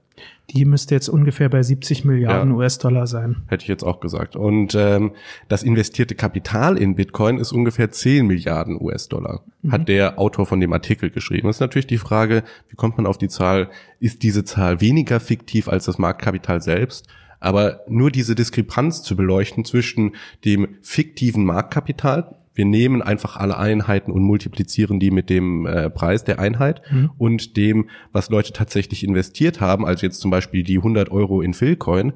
[0.51, 3.37] Die müsste jetzt ungefähr bei 70 Milliarden ja, US-Dollar sein.
[3.47, 4.37] Hätte ich jetzt auch gesagt.
[4.37, 5.12] Und ähm,
[5.49, 9.73] das investierte Kapital in Bitcoin ist ungefähr 10 Milliarden US-Dollar, mhm.
[9.73, 11.47] hat der Autor von dem Artikel geschrieben.
[11.47, 13.71] Das ist natürlich die Frage, wie kommt man auf die Zahl?
[14.01, 17.09] Ist diese Zahl weniger fiktiv als das Marktkapital selbst?
[17.40, 20.14] Aber nur diese Diskrepanz zu beleuchten zwischen
[20.45, 26.25] dem fiktiven Marktkapital, wir nehmen einfach alle Einheiten und multiplizieren die mit dem äh, Preis
[26.25, 27.11] der Einheit mhm.
[27.19, 31.55] und dem, was Leute tatsächlich investiert haben, also jetzt zum Beispiel die 100 Euro in
[31.55, 32.12] Philcoin,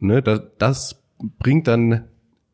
[0.00, 1.02] ne, das, das
[1.38, 2.04] bringt dann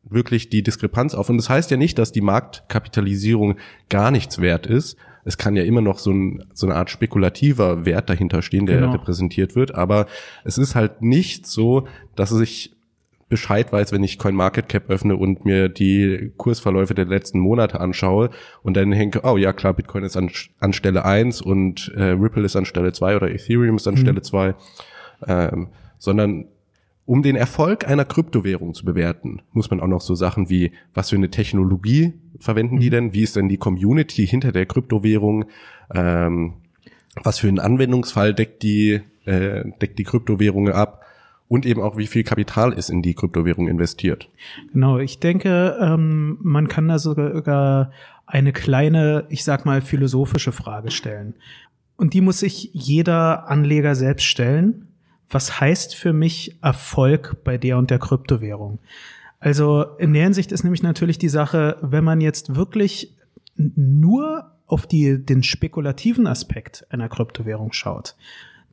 [0.03, 1.29] wirklich die Diskrepanz auf.
[1.29, 3.57] Und das heißt ja nicht, dass die Marktkapitalisierung
[3.89, 4.97] gar nichts wert ist.
[5.25, 8.81] Es kann ja immer noch so, ein, so eine Art spekulativer Wert dahinter stehen, der
[8.81, 8.93] genau.
[8.93, 9.75] repräsentiert wird.
[9.75, 10.07] Aber
[10.45, 12.73] es ist halt nicht so, dass sich
[13.31, 18.31] Bescheid weiß, wenn ich CoinMarketCap öffne und mir die Kursverläufe der letzten Monate anschaue
[18.63, 22.45] und dann denke, oh ja klar, Bitcoin ist an, an Stelle eins und äh, Ripple
[22.45, 23.99] ist an Stelle zwei oder Ethereum ist an mhm.
[23.99, 24.55] Stelle zwei,
[25.27, 26.47] ähm, sondern
[27.07, 31.11] um den Erfolg einer Kryptowährung zu bewerten, muss man auch noch so Sachen wie, was
[31.11, 32.81] für eine Technologie verwenden mhm.
[32.81, 35.47] die denn, wie ist denn die Community hinter der Kryptowährung,
[35.95, 36.55] ähm,
[37.23, 41.00] was für einen Anwendungsfall deckt die, äh, deckt die Kryptowährung ab,
[41.51, 44.29] und eben auch, wie viel Kapital ist in die Kryptowährung investiert.
[44.73, 47.91] Genau, ich denke, ähm, man kann da sogar
[48.25, 51.35] eine kleine, ich sag mal, philosophische Frage stellen.
[51.97, 54.87] Und die muss sich jeder Anleger selbst stellen.
[55.29, 58.79] Was heißt für mich Erfolg bei der und der Kryptowährung?
[59.41, 63.17] Also in der Hinsicht ist nämlich natürlich die Sache, wenn man jetzt wirklich
[63.57, 68.15] nur auf die, den spekulativen Aspekt einer Kryptowährung schaut,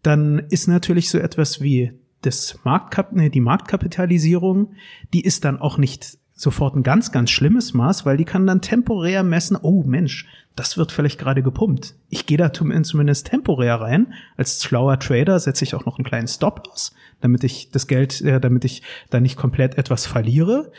[0.04, 4.74] dann ist natürlich so etwas wie das Marktkap nee, die Marktkapitalisierung,
[5.14, 8.62] die ist dann auch nicht sofort ein ganz, ganz schlimmes Maß, weil die kann dann
[8.62, 11.96] temporär messen, oh Mensch, das wird vielleicht gerade gepumpt.
[12.10, 14.14] Ich gehe da zumindest temporär rein.
[14.38, 18.22] Als schlauer Trader setze ich auch noch einen kleinen Stop aus, damit ich das Geld,
[18.22, 20.72] äh, damit ich da nicht komplett etwas verliere.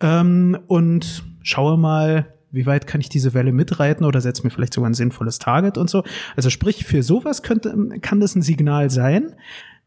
[0.00, 4.74] Ähm, und schaue mal, wie weit kann ich diese Welle mitreiten oder setze mir vielleicht
[4.74, 6.04] sogar ein sinnvolles Target und so.
[6.36, 9.34] Also sprich, für sowas könnte, kann das ein Signal sein.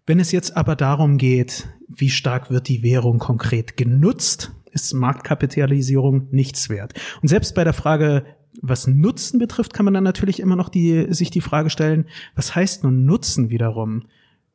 [0.09, 6.29] Wenn es jetzt aber darum geht, wie stark wird die Währung konkret genutzt, ist Marktkapitalisierung
[6.31, 6.95] nichts wert.
[7.21, 8.25] Und selbst bei der Frage,
[8.59, 12.55] was Nutzen betrifft, kann man dann natürlich immer noch die, sich die Frage stellen, was
[12.55, 14.07] heißt nun Nutzen wiederum?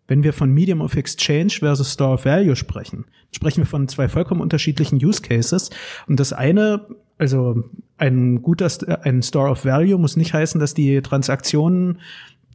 [0.09, 4.09] Wenn wir von Medium of Exchange versus Store of Value sprechen, sprechen wir von zwei
[4.09, 5.71] vollkommen unterschiedlichen Use Cases.
[6.09, 6.85] Und das eine,
[7.17, 7.63] also
[7.97, 8.69] ein guter,
[9.05, 12.01] ein Store of Value muss nicht heißen, dass die Transaktionen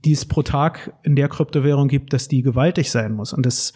[0.05, 3.33] die es pro Tag in der Kryptowährung gibt, dass die gewaltig sein muss.
[3.33, 3.73] Und das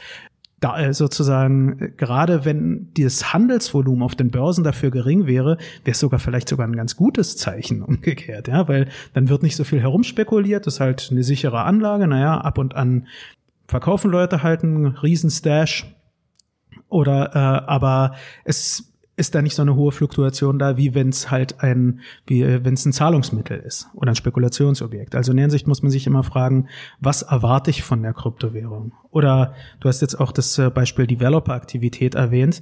[0.63, 5.91] da äh, sozusagen, äh, gerade wenn das Handelsvolumen auf den Börsen dafür gering wäre, wäre
[5.91, 9.63] es sogar vielleicht sogar ein ganz gutes Zeichen umgekehrt, ja, weil dann wird nicht so
[9.63, 13.07] viel herumspekuliert, das ist halt eine sichere Anlage, naja, ab und an
[13.67, 15.85] verkaufen Leute halt einen riesen Stash
[16.87, 21.29] oder äh, aber es ist da nicht so eine hohe Fluktuation da, wie wenn es
[21.29, 25.15] halt ein, wie äh, wenn es ein Zahlungsmittel ist oder ein Spekulationsobjekt.
[25.15, 26.67] Also in der Hinsicht muss man sich immer fragen,
[26.99, 28.93] was erwarte ich von der Kryptowährung?
[29.11, 32.61] Oder du hast jetzt auch das äh, Beispiel Developer-Aktivität erwähnt.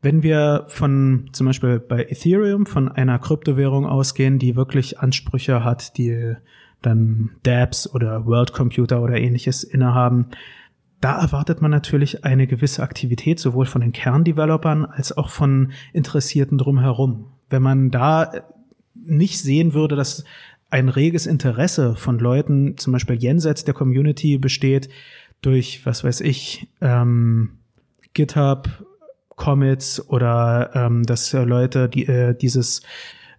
[0.00, 5.96] Wenn wir von zum Beispiel bei Ethereum von einer Kryptowährung ausgehen, die wirklich Ansprüche hat,
[5.98, 6.34] die
[6.80, 10.28] dann DApps oder World Computer oder ähnliches innehaben,
[11.02, 16.58] da erwartet man natürlich eine gewisse Aktivität sowohl von den Kerndevelopern als auch von Interessierten
[16.58, 17.26] drumherum.
[17.50, 18.32] Wenn man da
[18.94, 20.24] nicht sehen würde, dass
[20.70, 24.88] ein reges Interesse von Leuten, zum Beispiel jenseits der Community, besteht
[25.40, 27.58] durch, was weiß ich, ähm,
[28.14, 28.68] GitHub,
[29.34, 32.82] Commits oder ähm, dass Leute die, äh, dieses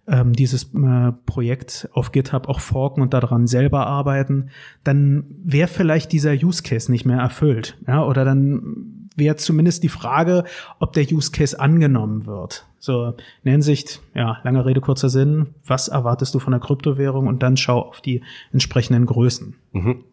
[0.06, 4.50] ähm, dieses äh, Projekt auf GitHub auch forken und daran selber arbeiten,
[4.82, 7.78] dann wäre vielleicht dieser Use Case nicht mehr erfüllt.
[7.86, 10.44] Ja, oder dann wäre zumindest die Frage,
[10.78, 12.66] ob der Use Case angenommen wird.
[12.78, 13.14] So,
[13.44, 17.56] in Hinsicht, ja, lange Rede, kurzer Sinn, was erwartest du von der Kryptowährung und dann
[17.56, 19.54] schau auf die entsprechenden Größen.
[19.72, 20.04] Mhm.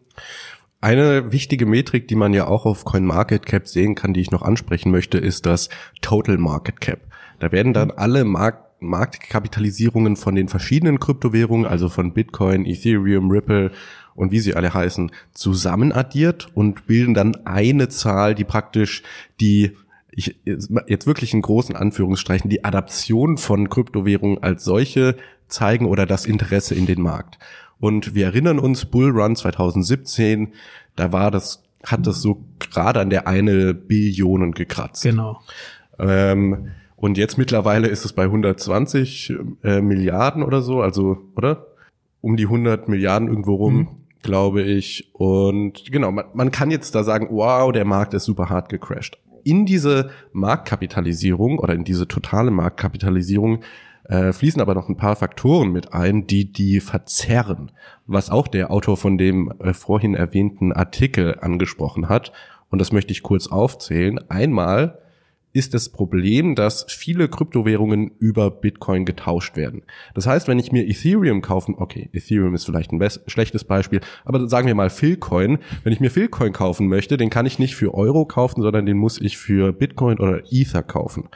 [0.80, 4.90] Eine wichtige Metrik, die man ja auch auf CoinMarketCap sehen kann, die ich noch ansprechen
[4.90, 5.68] möchte, ist das
[6.00, 7.00] Total Market Cap.
[7.38, 13.72] Da werden dann alle Markt Marktkapitalisierungen von den verschiedenen Kryptowährungen, also von Bitcoin, Ethereum, Ripple
[14.14, 19.02] und wie sie alle heißen, zusammen addiert und bilden dann eine Zahl, die praktisch
[19.40, 19.72] die
[20.14, 25.16] ich, jetzt wirklich in großen Anführungsstreichen die Adaption von Kryptowährungen als solche
[25.48, 27.38] zeigen oder das Interesse in den Markt.
[27.80, 30.52] Und wir erinnern uns, Bullrun 2017,
[30.96, 35.02] da war das, hat das so gerade an der eine Billionen gekratzt.
[35.02, 35.40] Genau.
[35.98, 39.34] Ähm, und jetzt mittlerweile ist es bei 120
[39.64, 41.66] äh, Milliarden oder so, also, oder?
[42.20, 43.88] Um die 100 Milliarden irgendwo rum, mhm.
[44.22, 45.10] glaube ich.
[45.12, 49.18] Und genau, man, man kann jetzt da sagen, wow, der Markt ist super hart gecrashed.
[49.42, 53.64] In diese Marktkapitalisierung oder in diese totale Marktkapitalisierung
[54.04, 57.72] äh, fließen aber noch ein paar Faktoren mit ein, die die verzerren,
[58.06, 62.32] was auch der Autor von dem äh, vorhin erwähnten Artikel angesprochen hat.
[62.70, 64.20] Und das möchte ich kurz aufzählen.
[64.30, 65.01] Einmal
[65.52, 69.82] ist das Problem, dass viele Kryptowährungen über Bitcoin getauscht werden.
[70.14, 74.48] Das heißt, wenn ich mir Ethereum kaufen, okay, Ethereum ist vielleicht ein schlechtes Beispiel, aber
[74.48, 77.94] sagen wir mal Philcoin, wenn ich mir Philcoin kaufen möchte, den kann ich nicht für
[77.94, 81.28] Euro kaufen, sondern den muss ich für Bitcoin oder Ether kaufen.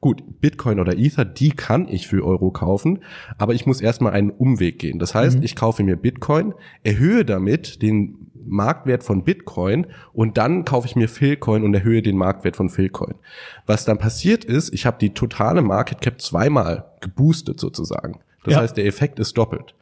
[0.00, 2.98] Gut, Bitcoin oder Ether, die kann ich für Euro kaufen,
[3.38, 4.98] aber ich muss erstmal einen Umweg gehen.
[4.98, 5.44] Das heißt, mhm.
[5.44, 11.08] ich kaufe mir Bitcoin, erhöhe damit den Marktwert von Bitcoin und dann kaufe ich mir
[11.08, 13.14] Philcoin und erhöhe den Marktwert von Philcoin.
[13.66, 18.20] Was dann passiert ist, ich habe die totale Market Cap zweimal geboostet sozusagen.
[18.44, 18.60] Das Ja.
[18.60, 19.74] heißt, der Effekt ist doppelt.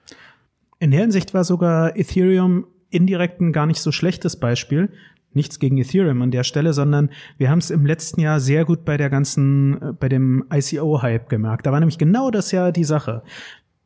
[0.78, 4.90] In der Hinsicht war sogar Ethereum indirekt ein gar nicht so schlechtes Beispiel.
[5.34, 8.84] Nichts gegen Ethereum an der Stelle, sondern wir haben es im letzten Jahr sehr gut
[8.84, 11.66] bei der ganzen, äh, bei dem ICO-Hype gemerkt.
[11.66, 13.22] Da war nämlich genau das ja die Sache.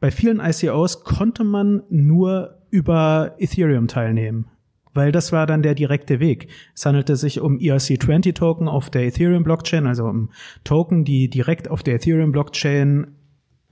[0.01, 4.47] Bei vielen ICOs konnte man nur über Ethereum teilnehmen.
[4.97, 6.49] Weil das war dann der direkte Weg.
[6.75, 10.31] Es handelte sich um ERC20-Token auf der Ethereum-Blockchain, also um
[10.65, 13.09] Token, die direkt auf der Ethereum-Blockchain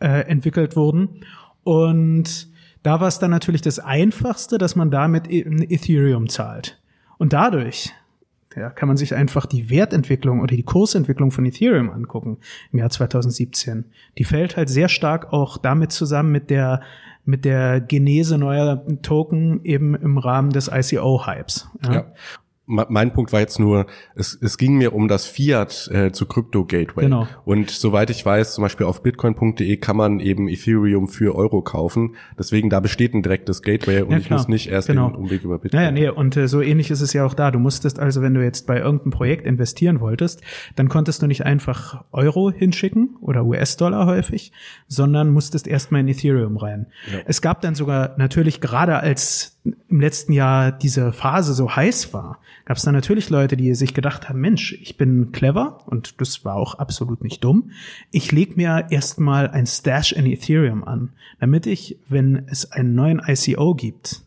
[0.01, 1.25] äh, entwickelt wurden.
[1.63, 2.49] Und
[2.83, 6.81] da war es dann natürlich das Einfachste, dass man damit in Ethereum zahlt.
[7.17, 7.93] Und dadurch
[8.57, 12.39] ja, kann man sich einfach die Wertentwicklung oder die Kursentwicklung von Ethereum angucken
[12.73, 13.87] im Jahr 2017.
[14.19, 16.81] Die fällt halt sehr stark auch damit zusammen mit der
[17.25, 21.69] mit der Genese neuer Token eben im Rahmen des ICO-Hypes.
[21.83, 21.91] Ja.
[21.91, 22.13] Me-
[22.67, 26.65] Mein Punkt war jetzt nur, es, es ging mir um das Fiat äh, zu Crypto
[26.65, 27.05] Gateway.
[27.05, 27.29] Genau.
[27.45, 32.17] Und soweit ich weiß, zum Beispiel auf bitcoin.de kann man eben Ethereum für Euro kaufen.
[32.39, 35.11] Deswegen da besteht ein direktes Gateway und Ja, ich muss nicht erst Genau.
[35.11, 35.79] den Umweg über Bitcoin.
[35.81, 37.51] Naja, nee, und äh, so ähnlich ist es ja auch da.
[37.51, 40.41] Du musstest also, wenn du jetzt bei irgendeinem Projekt investieren wolltest,
[40.77, 44.53] dann konntest du nicht einfach Euro hinschicken oder US-Dollar häufig,
[44.89, 46.87] sondern musstest erstmal in Ethereum rein.
[47.27, 52.39] Es gab dann sogar natürlich gerade als im letzten Jahr diese Phase so heiß war,
[52.67, 56.45] gab es dann natürlich Leute, die sich gedacht haben, Mensch, ich bin clever und das
[56.45, 57.71] war auch absolut nicht dumm.
[58.11, 63.23] Ich leg mir erstmal ein Stash in Ethereum an, damit ich, wenn es einen neuen
[63.27, 64.23] ICO gibt,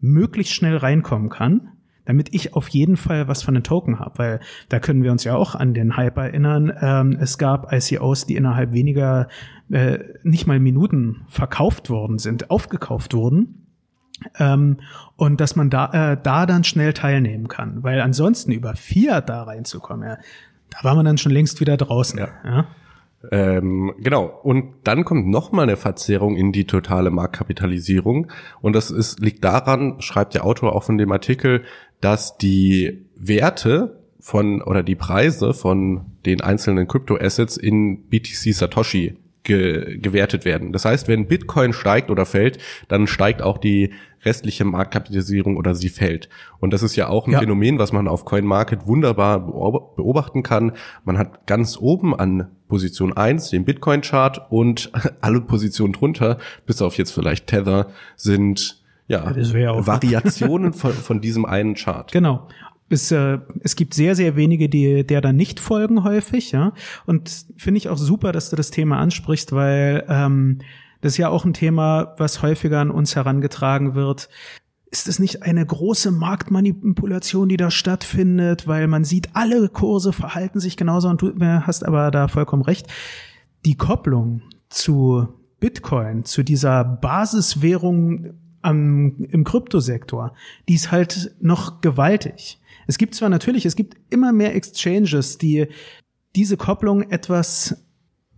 [0.00, 1.72] möglichst schnell reinkommen kann,
[2.06, 5.24] damit ich auf jeden Fall was von den Token habe, weil da können wir uns
[5.24, 6.72] ja auch an den Hype erinnern.
[6.80, 9.28] Ähm, es gab ICOs, die innerhalb weniger,
[9.70, 13.67] äh, nicht mal Minuten verkauft worden sind, aufgekauft wurden.
[14.38, 14.78] Ähm,
[15.16, 19.44] und dass man da, äh, da dann schnell teilnehmen kann, weil ansonsten über Fiat da
[19.44, 20.18] reinzukommen, ja,
[20.70, 22.18] da war man dann schon längst wieder draußen.
[22.18, 22.28] Ja.
[22.44, 22.66] Ja.
[23.32, 24.26] Ähm, genau.
[24.42, 28.30] Und dann kommt noch mal eine Verzerrung in die totale Marktkapitalisierung.
[28.60, 31.64] Und das ist, liegt daran, schreibt der Autor auch von dem Artikel,
[32.00, 39.16] dass die Werte von oder die Preise von den einzelnen Kryptoassets in BTC Satoshi
[39.48, 40.72] ge gewertet werden.
[40.72, 43.92] Das heißt, wenn Bitcoin steigt oder fällt, dann steigt auch die
[44.24, 46.28] restliche Marktkapitalisierung oder sie fällt.
[46.60, 47.40] Und das ist ja auch ein Ja.
[47.40, 50.72] Phänomen, was man auf CoinMarket wunderbar beob- beobachten kann.
[51.04, 56.98] Man hat ganz oben an Position 1 den Bitcoin-Chart und alle Positionen drunter, bis auf
[56.98, 59.24] jetzt vielleicht Tether, sind ja,
[59.86, 62.12] Variationen von, von diesem einen Chart.
[62.12, 62.46] Genau.
[62.90, 66.72] Es, äh, es gibt sehr, sehr wenige, die der dann nicht folgen häufig, ja.
[67.06, 70.60] Und finde ich auch super, dass du das Thema ansprichst, weil ähm,
[71.00, 74.28] das ist ja auch ein Thema, was häufiger an uns herangetragen wird.
[74.90, 80.60] Ist es nicht eine große Marktmanipulation, die da stattfindet, weil man sieht, alle Kurse verhalten
[80.60, 82.86] sich genauso und du äh, hast aber da vollkommen recht.
[83.64, 85.28] Die Kopplung zu
[85.60, 90.34] Bitcoin, zu dieser Basiswährung am, im Kryptosektor,
[90.68, 92.57] die ist halt noch gewaltig.
[92.88, 95.68] Es gibt zwar natürlich, es gibt immer mehr Exchanges, die
[96.34, 97.84] diese Kopplung etwas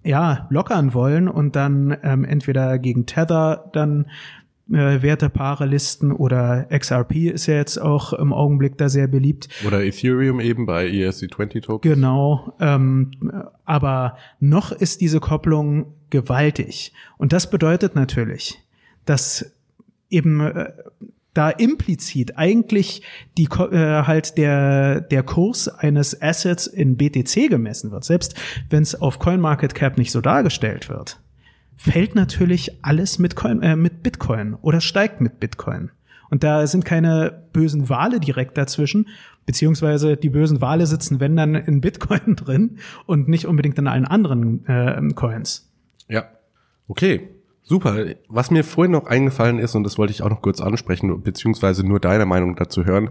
[0.04, 4.06] ja, lockern wollen und dann ähm, entweder gegen Tether dann
[4.70, 9.48] äh, Wertepaare listen oder XRP ist ja jetzt auch im Augenblick da sehr beliebt.
[9.66, 11.94] Oder Ethereum eben bei E ERC20 Tokens.
[11.94, 13.10] Genau, ähm,
[13.64, 16.92] aber noch ist diese Kopplung gewaltig.
[17.18, 18.58] Und das bedeutet natürlich,
[19.04, 19.52] dass
[20.08, 20.72] eben äh,
[21.40, 23.00] da implizit eigentlich
[23.38, 28.34] die äh, halt der der Kurs eines Assets in BTC gemessen wird, selbst
[28.68, 31.18] wenn es auf CoinMarketCap nicht so dargestellt wird,
[31.78, 35.90] fällt natürlich alles mit, Coin, äh, mit Bitcoin oder steigt mit Bitcoin.
[36.28, 39.08] Und da sind keine bösen Wale direkt dazwischen,
[39.46, 42.76] beziehungsweise die bösen Wale sitzen, wenn dann in Bitcoin drin
[43.06, 45.72] und nicht unbedingt in allen anderen äh, Coins.
[46.06, 46.28] Ja.
[46.86, 47.30] Okay.
[47.70, 48.04] Super.
[48.26, 51.86] Was mir vorhin noch eingefallen ist, und das wollte ich auch noch kurz ansprechen, beziehungsweise
[51.86, 53.10] nur deine Meinung dazu hören.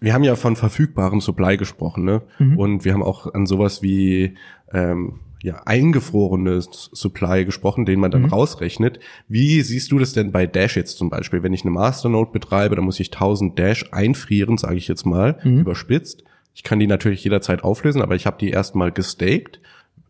[0.00, 2.20] Wir haben ja von verfügbarem Supply gesprochen, ne?
[2.58, 4.34] Und wir haben auch an sowas wie
[4.70, 9.00] ähm, ja, eingefrorenes Supply gesprochen, den man dann rausrechnet.
[9.28, 11.42] Wie siehst du das denn bei Dash jetzt zum Beispiel?
[11.42, 15.38] Wenn ich eine Masternode betreibe, dann muss ich 1000 Dash einfrieren, sage ich jetzt mal,
[15.60, 16.22] überspitzt.
[16.52, 19.60] Ich kann die natürlich jederzeit auflösen, aber ich habe die erstmal gestaked.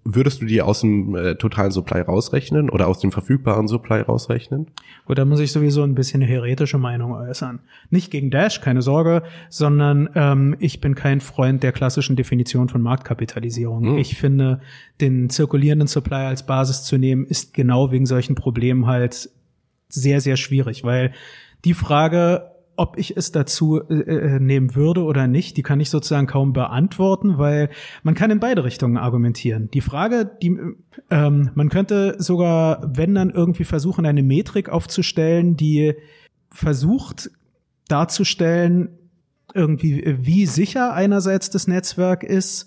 [0.09, 4.69] Würdest du die aus dem äh, totalen Supply rausrechnen oder aus dem verfügbaren Supply rausrechnen?
[5.05, 7.59] Gut, da muss ich sowieso ein bisschen eine heretische Meinung äußern.
[7.90, 12.83] Nicht gegen Dash, keine Sorge, sondern ähm, ich bin kein Freund der klassischen Definition von
[12.83, 13.98] Marktkapitalisierung.
[13.98, 14.61] Ich finde,
[15.00, 19.29] den zirkulierenden Supply als Basis zu nehmen, ist genau wegen solchen Problemen halt
[19.88, 21.13] sehr, sehr schwierig, weil
[21.65, 25.90] die Frage, ob ich es dazu äh, äh, nehmen würde oder nicht, die kann ich
[25.90, 27.70] sozusagen kaum beantworten, weil
[28.02, 29.70] man kann in beide Richtungen argumentieren.
[29.72, 30.58] Die Frage, die
[31.10, 35.94] ähm, man könnte sogar, wenn dann irgendwie versuchen, eine Metrik aufzustellen, die
[36.50, 37.31] versucht
[37.88, 38.90] darzustellen,
[39.54, 42.66] irgendwie, wie sicher einerseits das Netzwerk ist,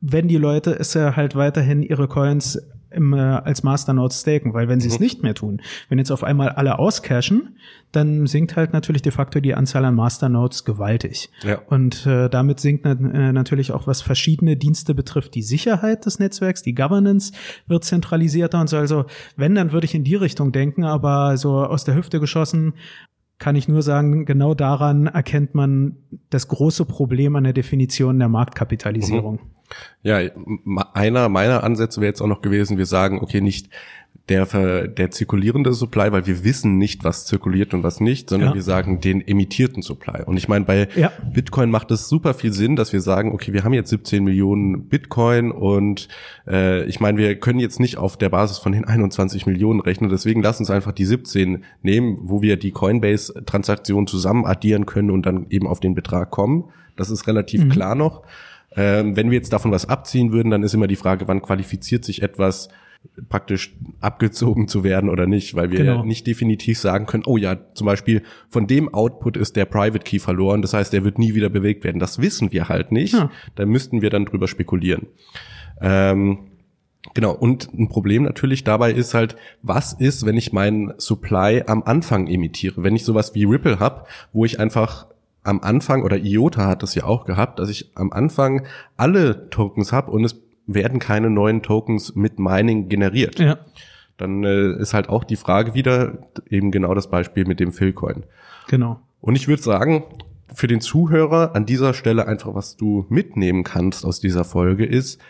[0.00, 2.60] wenn die Leute es ja halt weiterhin ihre Coins
[2.90, 5.04] im, äh, als Masternode staken, weil wenn sie es mhm.
[5.04, 7.56] nicht mehr tun, wenn jetzt auf einmal alle auscashen,
[7.92, 11.30] dann sinkt halt natürlich de facto die Anzahl an Masternodes gewaltig.
[11.42, 11.60] Ja.
[11.68, 12.94] Und äh, damit sinkt äh,
[13.32, 17.32] natürlich auch, was verschiedene Dienste betrifft, die Sicherheit des Netzwerks, die Governance
[17.66, 18.76] wird zentralisierter und so.
[18.76, 22.74] Also wenn, dann würde ich in die Richtung denken, aber so aus der Hüfte geschossen
[23.38, 25.96] kann ich nur sagen, genau daran erkennt man
[26.30, 29.34] das große Problem an der Definition der Marktkapitalisierung.
[29.34, 29.50] Mhm.
[30.02, 30.18] Ja,
[30.94, 33.68] einer meiner Ansätze wäre jetzt auch noch gewesen, wir sagen, okay, nicht
[34.28, 38.54] der, der zirkulierende Supply, weil wir wissen nicht, was zirkuliert und was nicht, sondern ja.
[38.54, 40.22] wir sagen den emittierten Supply.
[40.24, 41.10] Und ich meine, bei ja.
[41.32, 44.88] Bitcoin macht es super viel Sinn, dass wir sagen, okay, wir haben jetzt 17 Millionen
[44.88, 46.08] Bitcoin und
[46.46, 50.10] äh, ich meine, wir können jetzt nicht auf der Basis von den 21 Millionen rechnen,
[50.10, 55.24] deswegen lass uns einfach die 17 nehmen, wo wir die Coinbase-Transaktionen zusammen addieren können und
[55.24, 56.64] dann eben auf den Betrag kommen.
[56.96, 57.68] Das ist relativ mhm.
[57.70, 58.22] klar noch.
[58.76, 62.04] Ähm, wenn wir jetzt davon was abziehen würden, dann ist immer die Frage, wann qualifiziert
[62.04, 62.68] sich etwas
[63.28, 66.04] praktisch abgezogen zu werden oder nicht, weil wir genau.
[66.04, 70.18] nicht definitiv sagen können, oh ja, zum Beispiel von dem Output ist der Private Key
[70.18, 71.98] verloren, das heißt, der wird nie wieder bewegt werden.
[71.98, 73.14] Das wissen wir halt nicht.
[73.14, 73.30] Ja.
[73.54, 75.06] Da müssten wir dann drüber spekulieren.
[75.80, 76.38] Ähm,
[77.14, 81.82] Genau, und ein Problem natürlich dabei ist halt, was ist, wenn ich meinen Supply am
[81.84, 82.82] Anfang emitiere?
[82.82, 85.06] Wenn ich sowas wie Ripple habe, wo ich einfach
[85.42, 89.92] am Anfang, oder IOTA hat das ja auch gehabt, dass ich am Anfang alle Tokens
[89.92, 93.40] habe und es werden keine neuen Tokens mit Mining generiert.
[93.40, 93.58] Ja.
[94.16, 98.24] Dann äh, ist halt auch die Frage wieder eben genau das Beispiel mit dem Philcoin.
[98.68, 99.00] Genau.
[99.20, 100.04] Und ich würde sagen,
[100.52, 105.20] für den Zuhörer an dieser Stelle einfach, was du mitnehmen kannst aus dieser Folge ist,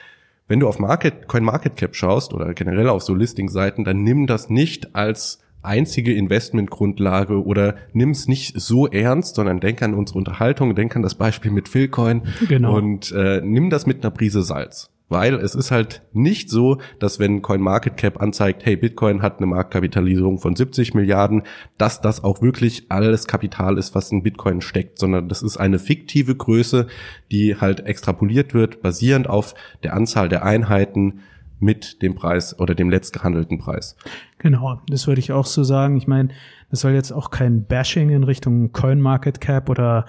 [0.49, 4.27] wenn du auf Market, Coin Market Cap schaust oder generell auf so Listing-Seiten, dann nimm
[4.27, 10.19] das nicht als einzige Investmentgrundlage oder nimm es nicht so ernst, sondern denk an unsere
[10.19, 12.77] Unterhaltung, denk an das Beispiel mit Philcoin genau.
[12.77, 14.91] und äh, nimm das mit einer Prise Salz.
[15.09, 20.39] Weil es ist halt nicht so, dass wenn CoinMarketCap anzeigt, hey, Bitcoin hat eine Marktkapitalisierung
[20.39, 21.43] von 70 Milliarden,
[21.79, 25.79] dass das auch wirklich alles Kapital ist, was in Bitcoin steckt, sondern das ist eine
[25.79, 26.89] fiktive Größe,
[27.31, 31.21] die halt extrapoliert wird, basierend auf der Anzahl der Einheiten
[31.61, 33.97] mit dem Preis oder dem letztgehandelten Preis.
[34.39, 35.97] Genau, das würde ich auch so sagen.
[35.97, 36.29] Ich meine,
[36.71, 40.07] das soll jetzt auch kein Bashing in Richtung CoinMarketCap oder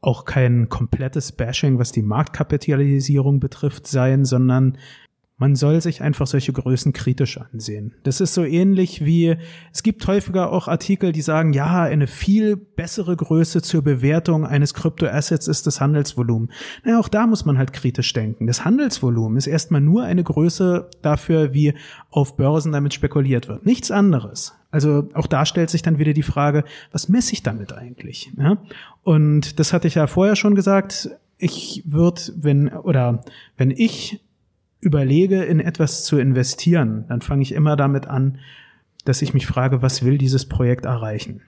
[0.00, 4.78] auch kein komplettes Bashing, was die Marktkapitalisierung betrifft, sein, sondern
[5.40, 7.94] man soll sich einfach solche Größen kritisch ansehen.
[8.02, 9.38] Das ist so ähnlich wie,
[9.72, 14.74] es gibt häufiger auch Artikel, die sagen, ja, eine viel bessere Größe zur Bewertung eines
[14.74, 16.50] Kryptoassets ist das Handelsvolumen.
[16.84, 18.46] Naja, auch da muss man halt kritisch denken.
[18.46, 21.72] Das Handelsvolumen ist erstmal nur eine Größe dafür, wie
[22.10, 23.64] auf Börsen damit spekuliert wird.
[23.64, 24.59] Nichts anderes.
[24.70, 28.30] Also auch da stellt sich dann wieder die Frage, was messe ich damit eigentlich?
[28.36, 28.58] Ja?
[29.02, 31.10] Und das hatte ich ja vorher schon gesagt.
[31.38, 33.24] Ich würde, wenn, oder
[33.56, 34.20] wenn ich
[34.80, 38.38] überlege, in etwas zu investieren, dann fange ich immer damit an,
[39.04, 41.42] dass ich mich frage, was will dieses Projekt erreichen?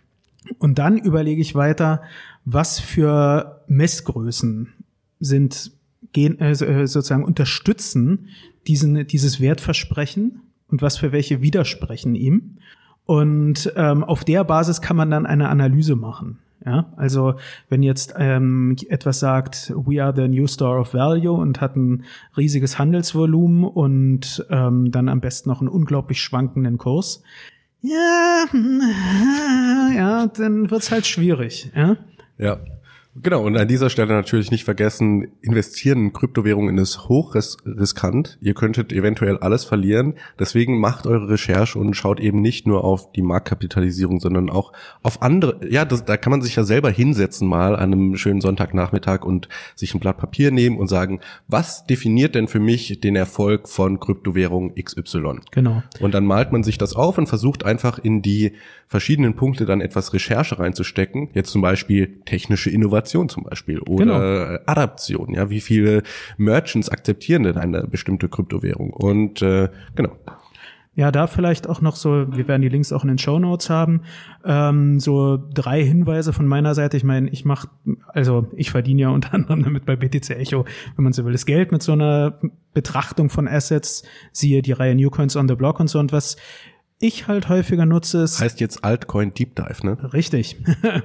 [0.59, 2.03] Und dann überlege ich weiter,
[2.45, 4.73] was für Messgrößen
[5.21, 5.73] sind
[6.13, 8.29] gehen, äh, sozusagen unterstützen
[8.67, 12.59] diesen, dieses Wertversprechen und was für welche widersprechen ihm.
[13.07, 16.39] Und ähm, auf der Basis kann man dann eine Analyse machen.
[16.65, 17.35] Ja, also
[17.69, 22.05] wenn jetzt ähm, etwas sagt, we are the new store of value und hat ein
[22.37, 27.25] riesiges Handelsvolumen und ähm, dann am besten noch einen unglaublich schwankenden Kurs,
[27.81, 28.45] ja,
[29.97, 31.73] ja, dann wird's halt schwierig.
[31.75, 31.97] Ja.
[32.39, 32.59] Ja.
[33.15, 38.39] Genau, und an dieser Stelle natürlich nicht vergessen, investieren in Kryptowährungen ist hochriskant.
[38.41, 40.15] Ihr könntet eventuell alles verlieren.
[40.39, 45.21] Deswegen macht eure Recherche und schaut eben nicht nur auf die Marktkapitalisierung, sondern auch auf
[45.21, 45.61] andere.
[45.69, 49.49] Ja, das, da kann man sich ja selber hinsetzen mal an einem schönen Sonntagnachmittag und
[49.75, 54.01] sich ein Blatt Papier nehmen und sagen, was definiert denn für mich den Erfolg von
[54.01, 55.41] Kryptowährung XY?
[55.51, 55.83] Genau.
[56.01, 58.55] Und dann malt man sich das auf und versucht einfach in die
[58.93, 61.31] verschiedenen Punkte dann etwas Recherche reinzustecken.
[61.33, 64.63] Jetzt zum Beispiel technische Innovation zum Beispiel oder genau.
[64.67, 65.35] Adaption.
[65.35, 66.03] Ja, wie viele
[66.37, 68.93] Merchants akzeptieren denn eine bestimmte Kryptowährung?
[68.93, 70.13] Und äh, genau.
[70.95, 73.71] Ja, da vielleicht auch noch so, wir werden die Links auch in den Show Notes
[73.71, 74.03] haben,
[74.45, 76.99] ähm, so drei Hinweise von meiner Seite.
[76.99, 77.69] Ich meine, ich mache,
[78.09, 80.67] also ich verdiene ja unter anderem damit bei BTC Echo,
[80.97, 82.39] wenn man so will, das Geld mit so einer
[82.75, 86.37] Betrachtung von Assets, siehe die Reihe New Coins on the Block und so und was
[87.03, 90.13] ich halt häufiger nutze, ist Heißt jetzt Altcoin Deep Dive, ne?
[90.13, 90.57] Richtig.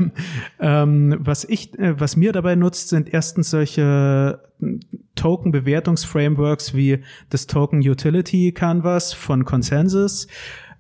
[0.60, 4.40] ähm, was ich, äh, was mir dabei nutzt, sind erstens solche
[5.16, 10.28] Token-Bewertungsframeworks wie das Token Utility Canvas von Consensus.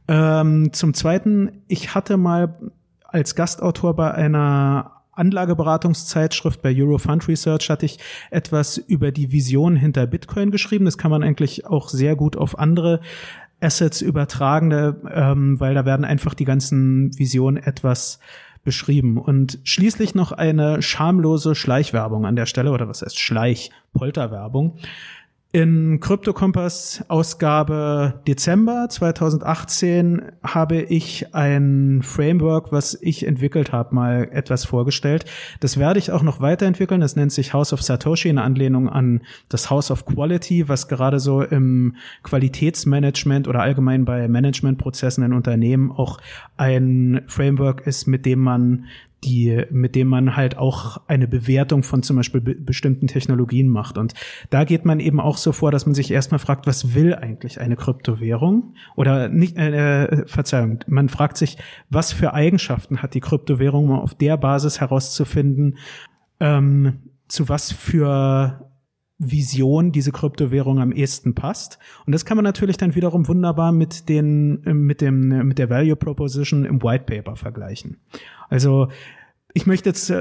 [0.07, 2.71] Ähm, zum Zweiten, ich hatte mal
[3.03, 7.97] als Gastautor bei einer Anlageberatungszeitschrift bei Eurofund Research hatte ich
[8.29, 10.85] etwas über die Vision hinter Bitcoin geschrieben.
[10.85, 13.01] Das kann man eigentlich auch sehr gut auf andere
[13.59, 14.71] Assets übertragen,
[15.11, 18.19] ähm, weil da werden einfach die ganzen Visionen etwas
[18.63, 19.17] beschrieben.
[19.17, 24.77] Und schließlich noch eine schamlose Schleichwerbung an der Stelle, oder was heißt Schleich, Polterwerbung.
[25.53, 34.65] In Kryptokompass Ausgabe Dezember 2018 habe ich ein Framework, was ich entwickelt habe, mal etwas
[34.65, 35.23] vorgestellt.
[35.61, 36.99] Das werde ich auch noch weiterentwickeln.
[36.99, 41.21] Das nennt sich House of Satoshi in Anlehnung an das House of Quality, was gerade
[41.21, 46.19] so im Qualitätsmanagement oder allgemein bei Managementprozessen in Unternehmen auch
[46.57, 48.87] ein Framework ist, mit dem man
[49.23, 53.97] die, mit dem man halt auch eine Bewertung von zum Beispiel be bestimmten Technologien macht.
[53.97, 54.13] Und
[54.49, 57.59] da geht man eben auch so vor, dass man sich erstmal fragt, was will eigentlich
[57.59, 58.75] eine Kryptowährung?
[58.95, 61.57] Oder nicht, äh, äh Verzeihung, man fragt sich,
[61.89, 65.77] was für Eigenschaften hat die Kryptowährung, um auf der Basis herauszufinden,
[66.39, 68.66] ähm, zu was für
[69.19, 71.79] Vision diese Kryptowährung am ehesten passt.
[72.05, 75.95] Und das kann man natürlich dann wiederum wunderbar mit den, mit dem, mit der Value
[75.95, 77.97] Proposition im White Paper vergleichen.
[78.49, 78.89] Also,
[79.53, 80.13] ich möchte jetzt,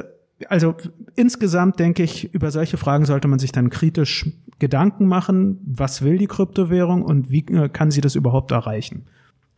[0.48, 0.74] also
[1.14, 5.60] insgesamt denke ich, über solche Fragen sollte man sich dann kritisch Gedanken machen.
[5.66, 9.06] Was will die Kryptowährung und wie äh, kann sie das überhaupt erreichen?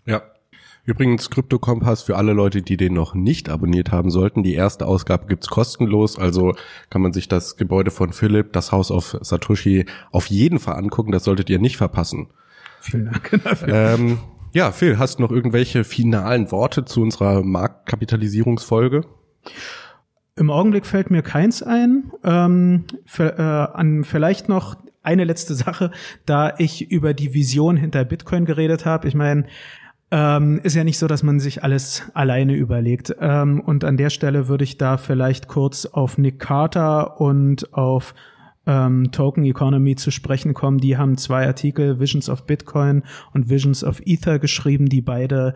[0.04, 0.22] Ja,
[0.88, 4.42] Übrigens, Krypto-Kompass für alle Leute, die den noch nicht abonniert haben sollten.
[4.42, 6.54] Die erste Ausgabe gibt's kostenlos, also
[6.88, 11.12] kann man sich das Gebäude von Philipp, das Haus auf Satoshi, auf jeden Fall angucken.
[11.12, 12.28] Das solltet ihr nicht verpassen.
[12.80, 13.68] Vielen Dank dafür.
[13.68, 14.18] Ähm,
[14.54, 19.02] ja, Phil, hast du noch irgendwelche finalen Worte zu unserer Marktkapitalisierungsfolge?
[20.36, 22.12] Im Augenblick fällt mir keins ein.
[22.24, 25.90] Ähm, für, äh, an vielleicht noch eine letzte Sache,
[26.24, 29.06] da ich über die Vision hinter Bitcoin geredet habe.
[29.06, 29.44] Ich meine,
[30.10, 33.14] ähm, ist ja nicht so, dass man sich alles alleine überlegt.
[33.20, 38.14] Ähm, und an der Stelle würde ich da vielleicht kurz auf Nick Carter und auf
[38.66, 40.78] ähm, Token Economy zu sprechen kommen.
[40.78, 43.02] Die haben zwei Artikel, Visions of Bitcoin
[43.34, 45.54] und Visions of Ether geschrieben, die beide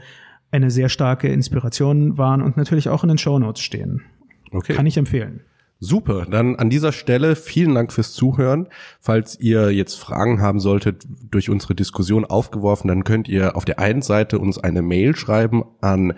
[0.51, 4.03] eine sehr starke Inspiration waren und natürlich auch in den Show Notes stehen.
[4.51, 4.75] Okay.
[4.75, 5.41] Kann ich empfehlen.
[5.85, 8.68] Super, dann an dieser Stelle vielen Dank fürs Zuhören.
[9.01, 13.80] Falls ihr jetzt Fragen haben solltet, durch unsere Diskussion aufgeworfen, dann könnt ihr auf der
[13.80, 16.14] einen Seite uns eine Mail schreiben an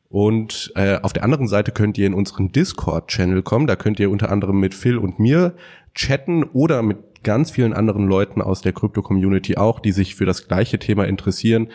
[0.09, 3.67] und äh, auf der anderen Seite könnt ihr in unseren Discord-Channel kommen.
[3.67, 5.57] Da könnt ihr unter anderem mit Phil und mir
[5.97, 10.49] chatten oder mit ganz vielen anderen Leuten aus der Krypto-Community auch, die sich für das
[10.49, 11.69] gleiche Thema interessieren.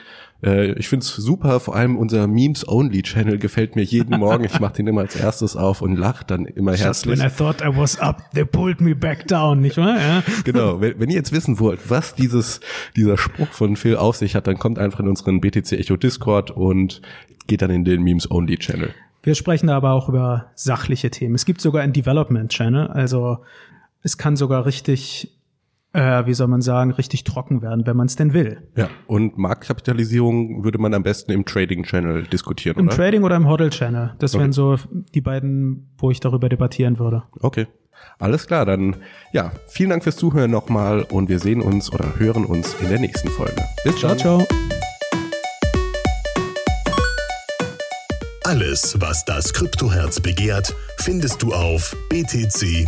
[0.44, 4.44] Äh, ich find's super, vor allem unser Memes-Only-Channel gefällt mir jeden Morgen.
[4.44, 7.20] Ich mache den immer als erstes auf und lache dann immer Just herzlich.
[7.20, 9.98] when I thought I was up, they pulled me back down, nicht wahr?
[10.00, 10.24] Ja.
[10.44, 12.60] Genau, wenn, wenn ihr jetzt wissen wollt, was dieses,
[12.96, 16.52] dieser Spruch von Phil auf sich hat, dann kommt einfach in unseren BTC Echo Discord
[16.52, 17.02] und
[17.48, 18.94] geht dann in den Memes-Only-Channel.
[19.24, 21.36] Wir sprechen da aber auch über sachliche Themen.
[21.36, 23.40] Es gibt sogar einen Development-Channel, also
[24.04, 25.37] es kann sogar richtig
[25.98, 28.62] äh, wie soll man sagen, richtig trocken werden, wenn man es denn will.
[28.76, 32.96] Ja, und Marktkapitalisierung würde man am besten im Trading Channel diskutieren, Im oder?
[32.96, 34.14] Trading oder im Hodl Channel.
[34.20, 34.42] Das okay.
[34.42, 34.76] wären so
[35.16, 37.24] die beiden, wo ich darüber debattieren würde.
[37.42, 37.66] Okay.
[38.20, 38.98] Alles klar, dann
[39.32, 43.00] ja, vielen Dank fürs Zuhören nochmal und wir sehen uns oder hören uns in der
[43.00, 43.56] nächsten Folge.
[43.84, 44.20] Bis ciao, dann.
[44.20, 44.46] ciao.
[48.44, 52.88] Alles, was das Kryptoherz begehrt, findest du auf btc-echo.de.